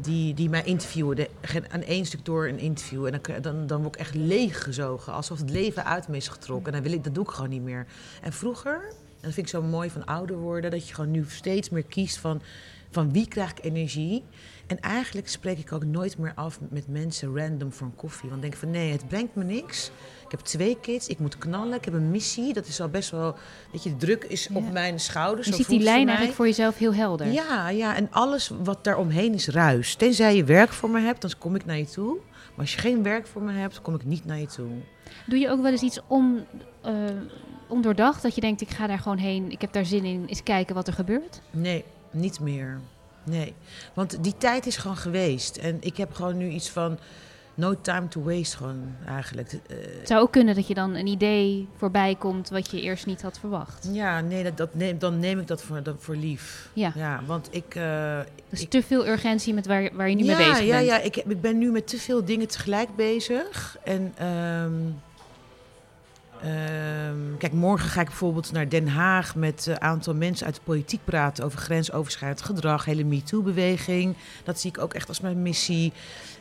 die, 0.00 0.34
die 0.34 0.48
mij 0.48 0.62
interviewen. 0.64 1.26
Aan 1.68 1.82
één 1.82 2.06
stuk 2.06 2.24
door 2.24 2.46
een 2.46 2.58
interview. 2.58 3.06
En 3.06 3.20
dan, 3.22 3.42
dan, 3.42 3.66
dan 3.66 3.82
word 3.82 3.94
ik 3.94 4.00
echt 4.00 4.14
leeggezogen. 4.14 5.12
Alsof 5.12 5.38
het 5.38 5.50
leven 5.50 5.84
uit 5.84 6.08
me 6.08 6.16
is 6.16 6.28
getrokken. 6.28 6.66
En 6.66 6.72
dan 6.72 6.90
wil 6.90 6.98
ik, 6.98 7.04
dat 7.04 7.14
doe 7.14 7.24
ik 7.24 7.30
gewoon 7.30 7.50
niet 7.50 7.62
meer. 7.62 7.86
En 8.22 8.32
vroeger, 8.32 8.74
en 8.74 9.20
dat 9.20 9.32
vind 9.32 9.46
ik 9.46 9.48
zo 9.48 9.62
mooi 9.62 9.90
van 9.90 10.04
ouder 10.04 10.36
worden, 10.36 10.70
dat 10.70 10.88
je 10.88 10.94
gewoon 10.94 11.10
nu 11.10 11.24
steeds 11.28 11.70
meer 11.70 11.84
kiest 11.84 12.16
van, 12.16 12.42
van 12.90 13.12
wie 13.12 13.28
krijg 13.28 13.50
ik 13.50 13.64
energie. 13.64 14.22
En 14.66 14.80
eigenlijk 14.80 15.28
spreek 15.28 15.58
ik 15.58 15.72
ook 15.72 15.84
nooit 15.84 16.18
meer 16.18 16.32
af 16.34 16.58
met 16.70 16.88
mensen 16.88 17.36
random 17.36 17.72
voor 17.72 17.86
een 17.86 17.94
koffie. 17.96 18.28
Want 18.30 18.44
ik 18.44 18.50
denk 18.50 18.60
van 18.62 18.70
nee, 18.70 18.92
het 18.92 19.08
brengt 19.08 19.34
me 19.34 19.44
niks. 19.44 19.90
Ik 20.24 20.30
heb 20.30 20.40
twee 20.40 20.78
kids, 20.80 21.08
ik 21.08 21.18
moet 21.18 21.38
knallen, 21.38 21.74
ik 21.74 21.84
heb 21.84 21.94
een 21.94 22.10
missie. 22.10 22.52
Dat 22.52 22.66
is 22.66 22.80
al 22.80 22.88
best 22.88 23.10
wel, 23.10 23.36
weet 23.72 23.82
je, 23.82 23.90
de 23.90 23.96
druk 23.96 24.24
is 24.24 24.46
Ja. 24.50 24.56
op 24.56 24.72
mijn 24.72 25.00
schouders. 25.00 25.46
je 25.46 25.54
ziet 25.54 25.68
die 25.68 25.80
lijn 25.80 26.06
eigenlijk 26.06 26.36
voor 26.36 26.46
jezelf 26.46 26.78
heel 26.78 26.94
helder. 26.94 27.26
Ja, 27.32 27.68
ja, 27.68 27.96
en 27.96 28.08
alles 28.10 28.50
wat 28.62 28.84
daaromheen 28.84 29.34
is 29.34 29.48
ruis. 29.48 29.94
Tenzij 29.94 30.36
je 30.36 30.44
werk 30.44 30.72
voor 30.72 30.90
me 30.90 31.00
hebt, 31.00 31.20
dan 31.20 31.30
kom 31.38 31.54
ik 31.54 31.64
naar 31.64 31.78
je 31.78 31.86
toe. 31.86 32.16
Maar 32.50 32.64
als 32.64 32.74
je 32.74 32.80
geen 32.80 33.02
werk 33.02 33.26
voor 33.26 33.42
me 33.42 33.52
hebt, 33.52 33.82
kom 33.82 33.94
ik 33.94 34.04
niet 34.04 34.24
naar 34.24 34.38
je 34.38 34.46
toe. 34.46 34.68
Doe 35.26 35.38
je 35.38 35.48
ook 35.50 35.62
wel 35.62 35.70
eens 35.70 35.82
iets 35.82 36.00
on, 36.06 36.44
eh, 36.82 36.92
ondoordacht? 37.68 38.22
Dat 38.22 38.34
je 38.34 38.40
denkt, 38.40 38.60
ik 38.60 38.68
ga 38.70 38.86
daar 38.86 38.98
gewoon 38.98 39.18
heen, 39.18 39.50
ik 39.50 39.60
heb 39.60 39.72
daar 39.72 39.84
zin 39.84 40.04
in, 40.04 40.24
eens 40.26 40.42
kijken 40.42 40.74
wat 40.74 40.86
er 40.86 40.92
gebeurt? 40.92 41.40
Nee, 41.50 41.84
niet 42.10 42.40
meer. 42.40 42.80
Nee, 43.24 43.54
want 43.94 44.22
die 44.24 44.34
tijd 44.38 44.66
is 44.66 44.76
gewoon 44.76 44.96
geweest. 44.96 45.56
En 45.56 45.76
ik 45.80 45.96
heb 45.96 46.12
gewoon 46.14 46.36
nu 46.36 46.48
iets 46.48 46.70
van 46.70 46.98
no 47.56 47.80
time 47.80 48.08
to 48.08 48.22
waste 48.22 48.56
gewoon 48.56 48.94
eigenlijk. 49.06 49.52
Eh, 49.52 49.76
Het 49.98 50.08
zou 50.08 50.20
ook 50.22 50.32
kunnen 50.32 50.54
dat 50.54 50.66
je 50.66 50.74
dan 50.74 50.94
een 50.94 51.06
idee 51.06 51.68
voorbij 51.76 52.14
komt 52.14 52.48
wat 52.48 52.70
je 52.70 52.80
eerst 52.80 53.06
niet 53.06 53.22
had 53.22 53.38
verwacht. 53.38 53.88
ja, 53.92 54.20
nee, 54.20 54.42
dat, 54.42 54.56
dat 54.56 54.74
neem, 54.74 54.98
dan 54.98 55.18
neem 55.18 55.38
ik 55.38 55.46
dat 55.46 55.62
voor, 55.62 55.82
dat 55.82 55.96
voor 55.98 56.16
lief. 56.16 56.68
Ja. 56.72 56.92
Ja, 56.94 57.20
want 57.26 57.48
ik... 57.50 57.74
eh, 57.74 58.20
Dus 58.48 58.60
ik- 58.60 58.70
te 58.70 58.82
veel 58.82 59.06
urgentie 59.06 59.54
met 59.54 59.66
waar, 59.66 59.90
waar 59.92 60.08
je 60.08 60.14
nu 60.16 60.24
ja, 60.24 60.36
mee 60.36 60.48
bezig 60.50 60.64
ja, 60.66 60.74
bent. 60.76 60.86
Ja, 60.86 60.98
ik, 61.00 61.14
heb- 61.14 61.30
ik 61.30 61.40
ben 61.40 61.58
nu 61.58 61.70
met 61.70 61.86
te 61.86 61.98
veel 61.98 62.24
dingen 62.24 62.48
tegelijk 62.48 62.96
bezig. 62.96 63.76
En 63.84 64.12
ehm, 64.16 64.72
Ehm, 66.42 67.36
kijk, 67.38 67.52
morgen 67.52 67.88
ga 67.90 68.00
ik 68.00 68.06
bijvoorbeeld 68.06 68.52
naar 68.52 68.68
Den 68.68 68.88
Haag 68.88 69.34
met 69.36 69.66
een 69.66 69.80
aantal 69.80 70.14
mensen 70.14 70.46
uit 70.46 70.54
de 70.54 70.60
politiek 70.64 71.00
praten 71.04 71.44
over 71.44 71.58
grensoverschrijdend 71.58 72.42
gedrag, 72.42 72.84
hele 72.84 73.04
MeToo-beweging. 73.04 74.16
Dat 74.44 74.60
zie 74.60 74.70
ik 74.70 74.78
ook 74.78 74.94
echt 74.94 75.08
als 75.08 75.20
mijn 75.20 75.42
missie. 75.42 75.92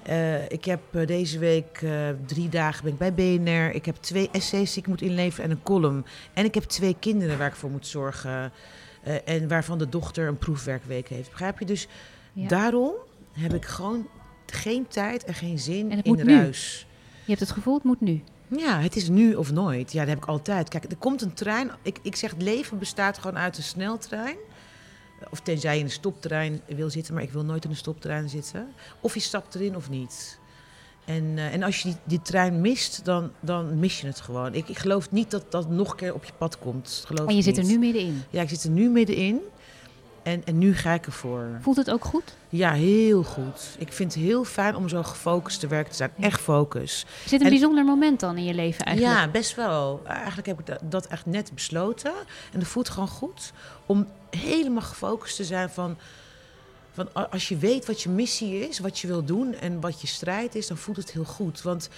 Eh, 0.03 0.49
ik 0.49 0.65
heb 0.65 0.79
eh, 0.91 1.07
deze 1.07 1.39
week 1.39 1.79
eh, 1.81 1.91
drie 2.25 2.49
dagen 2.49 2.83
ben 2.83 2.93
ik 2.93 2.99
bij 2.99 3.13
BNR. 3.13 3.75
Ik 3.75 3.85
heb 3.85 3.95
twee 3.95 4.29
essays 4.31 4.73
die 4.73 4.81
ik 4.81 4.87
moet 4.87 5.01
inleveren 5.01 5.45
en 5.45 5.51
een 5.51 5.63
column. 5.63 6.05
En 6.33 6.45
ik 6.45 6.53
heb 6.53 6.63
twee 6.63 6.95
kinderen 6.99 7.37
waar 7.37 7.47
ik 7.47 7.55
voor 7.55 7.71
moet 7.71 7.87
zorgen. 7.87 8.51
eh, 9.03 9.15
en 9.25 9.47
waarvan 9.47 9.77
de 9.77 9.89
dochter 9.89 10.27
een 10.27 10.37
proefwerkweek 10.37 11.07
heeft. 11.07 11.29
Begrijp 11.29 11.59
je? 11.59 11.65
Dus 11.65 11.87
Ja. 12.33 12.47
daarom 12.47 12.91
heb 13.31 13.53
ik 13.53 13.65
gewoon 13.65 14.07
geen 14.45 14.87
tijd 14.87 15.23
en 15.23 15.33
geen 15.33 15.59
zin 15.59 15.91
En 15.91 16.01
in 16.03 16.15
nu. 16.15 16.23
ruis. 16.35 16.87
Je 17.25 17.29
hebt 17.29 17.39
het 17.39 17.51
gevoel, 17.51 17.73
het 17.73 17.83
moet 17.83 18.01
nu. 18.01 18.23
Ja, 18.57 18.79
het 18.79 18.95
is 18.95 19.09
nu 19.09 19.35
of 19.35 19.51
nooit. 19.51 19.91
Ja, 19.91 19.99
dat 19.99 20.09
heb 20.09 20.17
ik 20.17 20.25
altijd. 20.25 20.69
Kijk, 20.69 20.83
er 20.83 20.97
komt 20.97 21.21
een 21.21 21.33
trein. 21.33 21.71
Ik, 21.81 21.99
ik 22.01 22.15
zeg, 22.15 22.31
het 22.31 22.41
leven 22.41 22.79
bestaat 22.79 23.17
gewoon 23.17 23.37
uit 23.37 23.57
een 23.57 23.63
sneltrein. 23.63 24.37
Of 25.29 25.39
tenzij 25.39 25.73
je 25.73 25.79
in 25.79 25.85
een 25.85 25.91
stoptrein 25.91 26.61
wil 26.67 26.89
zitten, 26.89 27.13
maar 27.13 27.23
ik 27.23 27.31
wil 27.31 27.43
nooit 27.43 27.63
in 27.63 27.69
een 27.69 27.75
stoptrein 27.75 28.29
zitten. 28.29 28.67
Of 29.01 29.13
je 29.13 29.19
stapt 29.19 29.55
erin 29.55 29.75
of 29.75 29.89
niet. 29.89 30.39
En, 31.05 31.33
eh, 31.37 31.53
en 31.53 31.63
als 31.63 31.81
je 31.81 31.87
die, 31.87 31.97
die 32.03 32.21
trein 32.21 32.61
mist, 32.61 33.05
dan, 33.05 33.31
dan 33.39 33.79
mis 33.79 34.01
je 34.01 34.07
het 34.07 34.21
gewoon. 34.21 34.53
Ik, 34.53 34.69
ik 34.69 34.77
geloof 34.77 35.11
niet 35.11 35.31
dat 35.31 35.51
dat 35.51 35.69
nog 35.69 35.91
een 35.91 35.97
keer 35.97 36.13
op 36.13 36.23
je 36.23 36.33
pad 36.37 36.59
komt. 36.59 37.03
Geloof 37.05 37.27
En 37.27 37.35
je 37.35 37.41
zit 37.41 37.57
er 37.57 37.65
nu 37.65 37.77
middenin. 37.77 38.23
Ja, 38.29 38.41
ik 38.41 38.49
zit 38.49 38.63
er 38.63 38.69
nu 38.69 38.89
middenin. 38.89 39.39
En, 40.23 40.41
en 40.45 40.57
nu 40.57 40.75
ga 40.75 40.93
ik 40.93 41.05
ervoor. 41.05 41.47
Voelt 41.61 41.77
het 41.77 41.91
ook 41.91 42.05
goed? 42.05 42.35
Ja, 42.49 42.71
heel 42.73 43.23
goed. 43.23 43.75
Ik 43.77 43.93
vind 43.93 44.13
het 44.13 44.23
heel 44.23 44.43
fijn 44.43 44.75
om 44.75 44.89
zo 44.89 45.03
gefocust 45.03 45.59
te 45.59 45.67
werken 45.67 45.89
te 45.91 45.95
zijn. 45.97 46.11
Ja. 46.15 46.23
Echt 46.25 46.41
focus. 46.41 47.05
Zit 47.25 47.39
een 47.39 47.45
En- 47.45 47.51
bijzonder 47.51 47.85
moment 47.85 48.19
dan 48.19 48.37
in 48.37 48.43
je 48.43 48.53
leven 48.53 48.85
eigenlijk? 48.85 49.17
Ja, 49.17 49.27
best 49.27 49.55
wel. 49.55 50.01
Eigenlijk 50.05 50.47
heb 50.47 50.59
ik 50.59 50.65
dat, 50.65 50.79
dat 50.83 51.05
echt 51.07 51.25
net 51.25 51.51
besloten. 51.53 52.11
En 52.51 52.59
dat 52.59 52.67
voelt 52.67 52.89
gewoon 52.89 53.07
goed 53.07 53.51
om 53.85 54.07
helemaal 54.29 54.81
gefocust 54.81 55.35
te 55.35 55.43
zijn 55.43 55.69
van, 55.69 55.97
als 57.29 57.47
je 57.49 57.57
weet 57.57 57.85
wat 57.85 58.01
je 58.01 58.09
missie 58.09 58.67
is, 58.69 58.79
wat 58.79 58.99
je 58.99 59.07
wil 59.07 59.23
doen 59.25 59.53
en 59.53 59.79
wat 59.79 60.01
je 60.01 60.07
strijd 60.07 60.55
is, 60.55 60.67
dan 60.67 60.77
voelt 60.77 60.97
het 60.97 61.11
heel 61.11 61.23
goed. 61.23 61.61
Want 61.61 61.89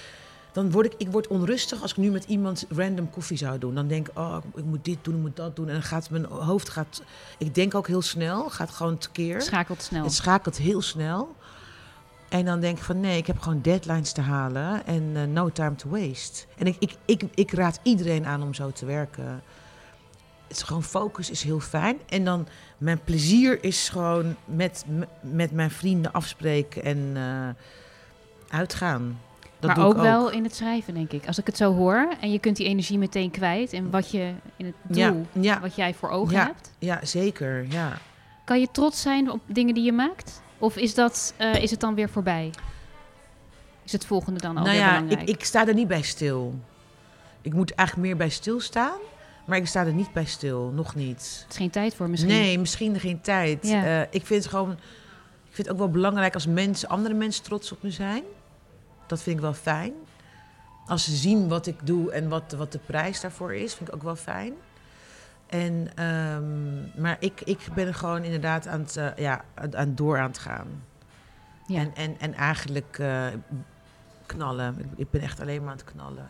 dan 0.55 0.71
word 0.71 0.85
ik, 0.85 0.93
ik 0.97 1.11
word 1.11 1.27
onrustig 1.27 1.81
als 1.81 1.91
ik 1.91 1.97
nu 1.97 2.11
met 2.11 2.23
iemand 2.23 2.65
random 2.69 3.09
koffie 3.09 3.37
zou 3.37 3.59
doen. 3.59 3.75
Dan 3.75 3.87
denk 3.87 4.07
ik, 4.07 4.17
oh, 4.17 4.37
ik 4.55 4.63
moet 4.63 4.85
dit 4.85 4.97
doen, 5.01 5.15
ik 5.15 5.21
moet 5.21 5.35
dat 5.35 5.55
doen. 5.55 5.67
En 5.67 5.73
dan 5.73 5.83
gaat 5.83 6.09
mijn 6.09 6.25
hoofd, 6.25 6.69
gaat, 6.69 7.03
ik 7.37 7.55
denk 7.55 7.75
ook 7.75 7.87
heel 7.87 8.01
snel, 8.01 8.49
gaat 8.49 8.69
gewoon 8.69 8.97
tekeer. 8.97 9.35
Het 9.35 9.43
schakelt 9.43 9.81
snel. 9.81 10.03
Het 10.03 10.13
schakelt 10.13 10.57
heel 10.57 10.81
snel. 10.81 11.35
En 12.29 12.45
dan 12.45 12.59
denk 12.59 12.77
ik 12.77 12.83
van 12.83 12.99
nee, 12.99 13.17
ik 13.17 13.27
heb 13.27 13.39
gewoon 13.39 13.61
deadlines 13.61 14.11
te 14.11 14.21
halen 14.21 14.85
en 14.85 15.11
eh, 15.13 15.23
no 15.23 15.49
time 15.49 15.75
to 15.75 15.89
waste. 15.89 16.45
En 16.57 16.67
ik, 16.67 16.75
ik, 16.79 16.95
ik, 17.05 17.23
ik 17.33 17.51
raad 17.51 17.79
iedereen 17.83 18.25
aan 18.25 18.43
om 18.43 18.53
zo 18.53 18.71
te 18.71 18.85
werken. 18.85 19.43
Het 20.47 20.57
is 20.57 20.63
gewoon 20.63 20.83
focus 20.83 21.29
is 21.29 21.43
heel 21.43 21.59
fijn. 21.59 21.99
En 22.05 22.25
dan 22.25 22.47
mijn 22.77 23.03
plezier 23.03 23.63
is 23.63 23.89
gewoon 23.89 24.35
met, 24.45 24.85
met 25.21 25.51
mijn 25.51 25.71
vrienden 25.71 26.11
afspreken 26.11 26.83
en 26.83 27.11
eh, 27.15 27.49
uitgaan. 28.57 29.19
Dat 29.59 29.75
maar 29.75 29.85
ook, 29.85 29.95
ik 29.95 30.01
wel 30.01 30.29
in 30.31 30.43
het 30.43 30.55
schrijven, 30.55 30.93
denk 30.93 31.11
ik. 31.11 31.27
Als 31.27 31.37
ik 31.37 31.45
het 31.45 31.57
zo 31.57 31.73
hoor 31.73 32.07
en 32.21 32.31
je 32.31 32.39
kunt 32.39 32.55
die 32.57 32.67
energie 32.67 32.97
meteen 32.97 33.31
kwijt 33.31 33.73
in 33.73 33.89
wat 33.89 34.11
je 34.11 34.31
in 34.55 34.65
het 34.65 34.75
doel, 34.95 35.25
ja, 35.31 35.59
wat 35.59 35.75
jij 35.75 35.93
voor 35.93 36.09
ogen 36.09 36.33
Ja. 36.35 36.45
hebt. 36.45 36.71
ja, 36.79 36.99
zeker. 37.03 37.65
Ja. 37.69 37.97
Kan 38.45 38.59
je 38.59 38.67
trots 38.71 39.01
zijn 39.01 39.31
op 39.31 39.39
dingen 39.45 39.73
die 39.73 39.83
je 39.83 39.91
maakt? 39.91 40.41
Of 40.57 40.77
is, 40.77 40.93
dat, 40.95 41.33
eh, 41.37 41.55
is 41.63 41.71
het 41.71 41.79
dan 41.79 41.95
weer 41.95 42.09
voorbij? 42.09 42.49
Is 43.83 43.91
het 43.91 44.05
volgende 44.05 44.39
dan 44.39 44.57
alweer 44.57 44.73
nou 44.73 44.85
ja, 44.85 44.97
ik, 44.97 45.03
belangrijk? 45.03 45.29
ik 45.37 45.45
sta 45.45 45.67
er 45.67 45.73
niet 45.73 45.87
bij 45.87 46.01
stil. 46.01 46.53
Ik 47.41 47.53
moet 47.53 47.71
eigenlijk 47.73 48.07
meer 48.07 48.17
bij 48.17 48.29
stilstaan. 48.29 48.97
Maar 49.45 49.57
ik 49.57 49.67
sta 49.67 49.85
er 49.85 49.93
niet 49.93 50.13
bij 50.13 50.25
stil, 50.25 50.71
nog 50.75 50.95
niet. 50.95 51.17
Het 51.43 51.45
is 51.49 51.57
geen 51.57 51.69
tijd 51.69 51.95
voor 51.95 52.09
misschien. 52.09 52.31
Nee, 52.31 52.59
misschien 52.59 52.99
geen 52.99 53.21
tijd. 53.21 53.63
Eh, 53.63 54.01
ik 54.01 54.25
vind 54.25 54.29
het 54.43 54.47
gewoon. 54.47 54.71
Ik 54.71 55.61
vind 55.61 55.67
het 55.67 55.69
ook 55.71 55.77
wel 55.77 55.89
belangrijk 55.89 56.33
als 56.33 56.47
mensen, 56.47 56.89
andere 56.89 57.13
mensen 57.13 57.43
trots 57.43 57.71
op 57.71 57.83
me 57.83 57.91
zijn. 57.91 58.23
Dat 59.07 59.21
vind 59.21 59.35
ik 59.35 59.41
wel 59.41 59.53
fijn. 59.53 59.93
Als 60.87 61.03
ze 61.03 61.15
zien 61.15 61.47
wat 61.47 61.67
ik 61.67 61.85
doe 61.87 62.11
en 62.11 62.29
wat, 62.29 62.51
wat 62.51 62.71
de 62.71 62.79
prijs 62.79 63.21
daarvoor 63.21 63.53
is, 63.53 63.73
vind 63.73 63.89
ik 63.89 63.95
ook 63.95 64.03
wel 64.03 64.15
fijn. 64.15 64.53
En, 65.47 65.87
ehm, 65.95 67.01
maar 67.01 67.17
ik, 67.19 67.41
ik 67.41 67.67
ben 67.75 67.93
gewoon 67.93 68.23
inderdaad 68.23 68.67
aan 68.67 68.79
het, 68.79 68.97
eh, 68.97 69.15
ja, 69.15 69.45
aan 69.53 69.75
aan 69.75 69.95
door 69.95 70.19
aan 70.19 70.27
het 70.27 70.37
gaan. 70.37 70.83
Ja. 71.67 71.79
En, 71.79 71.95
en, 71.95 72.19
en 72.19 72.33
eigenlijk 72.33 72.99
eh, 72.99 73.27
knallen. 74.25 74.79
Ik, 74.79 74.85
ik 74.95 75.09
ben 75.09 75.21
echt 75.21 75.39
alleen 75.39 75.61
maar 75.61 75.71
aan 75.71 75.77
het 75.77 75.91
knallen. 75.91 76.27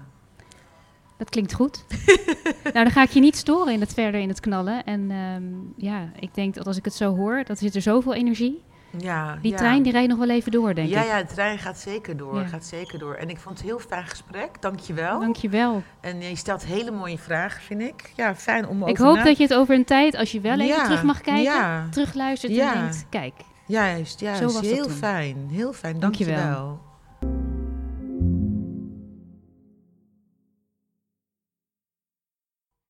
Dat 1.17 1.29
klinkt 1.29 1.53
goed. 1.53 1.85
nou, 2.63 2.73
dan 2.73 2.91
ga 2.91 3.03
ik 3.03 3.09
je 3.09 3.19
niet 3.19 3.35
storen 3.35 3.73
in 3.73 3.79
het 3.79 3.93
verder 3.93 4.21
in 4.21 4.29
het 4.29 4.39
knallen. 4.39 4.83
En 4.83 5.11
ehm, 5.11 5.43
ja, 5.85 6.09
ik 6.19 6.33
denk 6.33 6.53
dat 6.53 6.67
als 6.67 6.77
ik 6.77 6.85
het 6.85 6.93
zo 6.93 7.15
hoor, 7.15 7.43
dat 7.43 7.57
zit 7.57 7.75
er 7.75 7.81
zoveel 7.81 8.13
energie. 8.13 8.63
Ja, 8.97 9.38
Die 9.41 9.51
ja. 9.51 9.58
trein 9.58 9.84
die 9.84 9.91
rijdt 9.91 10.10
nog 10.10 10.17
wel 10.19 10.29
even 10.29 10.51
door, 10.51 10.73
denk 10.73 10.89
ja, 10.89 11.01
ik. 11.01 11.08
ja, 11.08 11.17
de 11.21 11.34
trein 11.34 11.58
gaat 11.58 11.77
zeker 11.77 12.17
door. 12.17 12.39
Ja. 12.39 12.45
Gaat 12.47 12.65
zeker 12.65 12.99
door. 12.99 13.13
En 13.13 13.29
ik 13.29 13.38
vond 13.38 13.58
het 13.58 13.67
een 13.67 13.73
heel 13.75 13.86
fijn 13.88 14.05
gesprek. 14.05 14.62
Dank 14.62 14.79
je 14.79 14.93
wel. 14.93 15.19
Dank 15.19 15.36
je 15.36 15.49
wel. 15.49 15.84
En 16.01 16.21
je 16.21 16.36
stelt 16.36 16.65
hele 16.65 16.91
mooie 16.91 17.17
vragen, 17.17 17.62
vind 17.62 17.81
ik. 17.81 18.12
Ja, 18.15 18.36
fijn 18.36 18.67
om 18.67 18.88
Ik 18.88 18.97
hoop 18.97 19.15
na- 19.15 19.23
dat 19.23 19.38
je 19.38 19.43
het 19.43 19.53
over 19.53 19.75
een 19.75 19.86
tijd, 19.86 20.15
als 20.15 20.31
je 20.31 20.39
wel 20.41 20.60
even 20.60 20.84
terug 20.84 21.03
mag 21.03 21.21
kijken, 21.21 21.88
terugluistert 21.91 22.53
Ja. 22.55 22.73
en 22.73 22.79
denkt, 22.81 23.05
kijk, 23.10 23.34
juist, 23.65 24.19
juist. 24.19 24.39
Zo 24.39 24.45
was 24.45 24.60
heel 24.62 24.89
fijn. 24.89 25.47
Heel 25.51 25.73
fijn. 25.73 25.99
Dank 25.99 26.01
Dank 26.01 26.15
je 26.15 26.25
wel. 26.25 26.79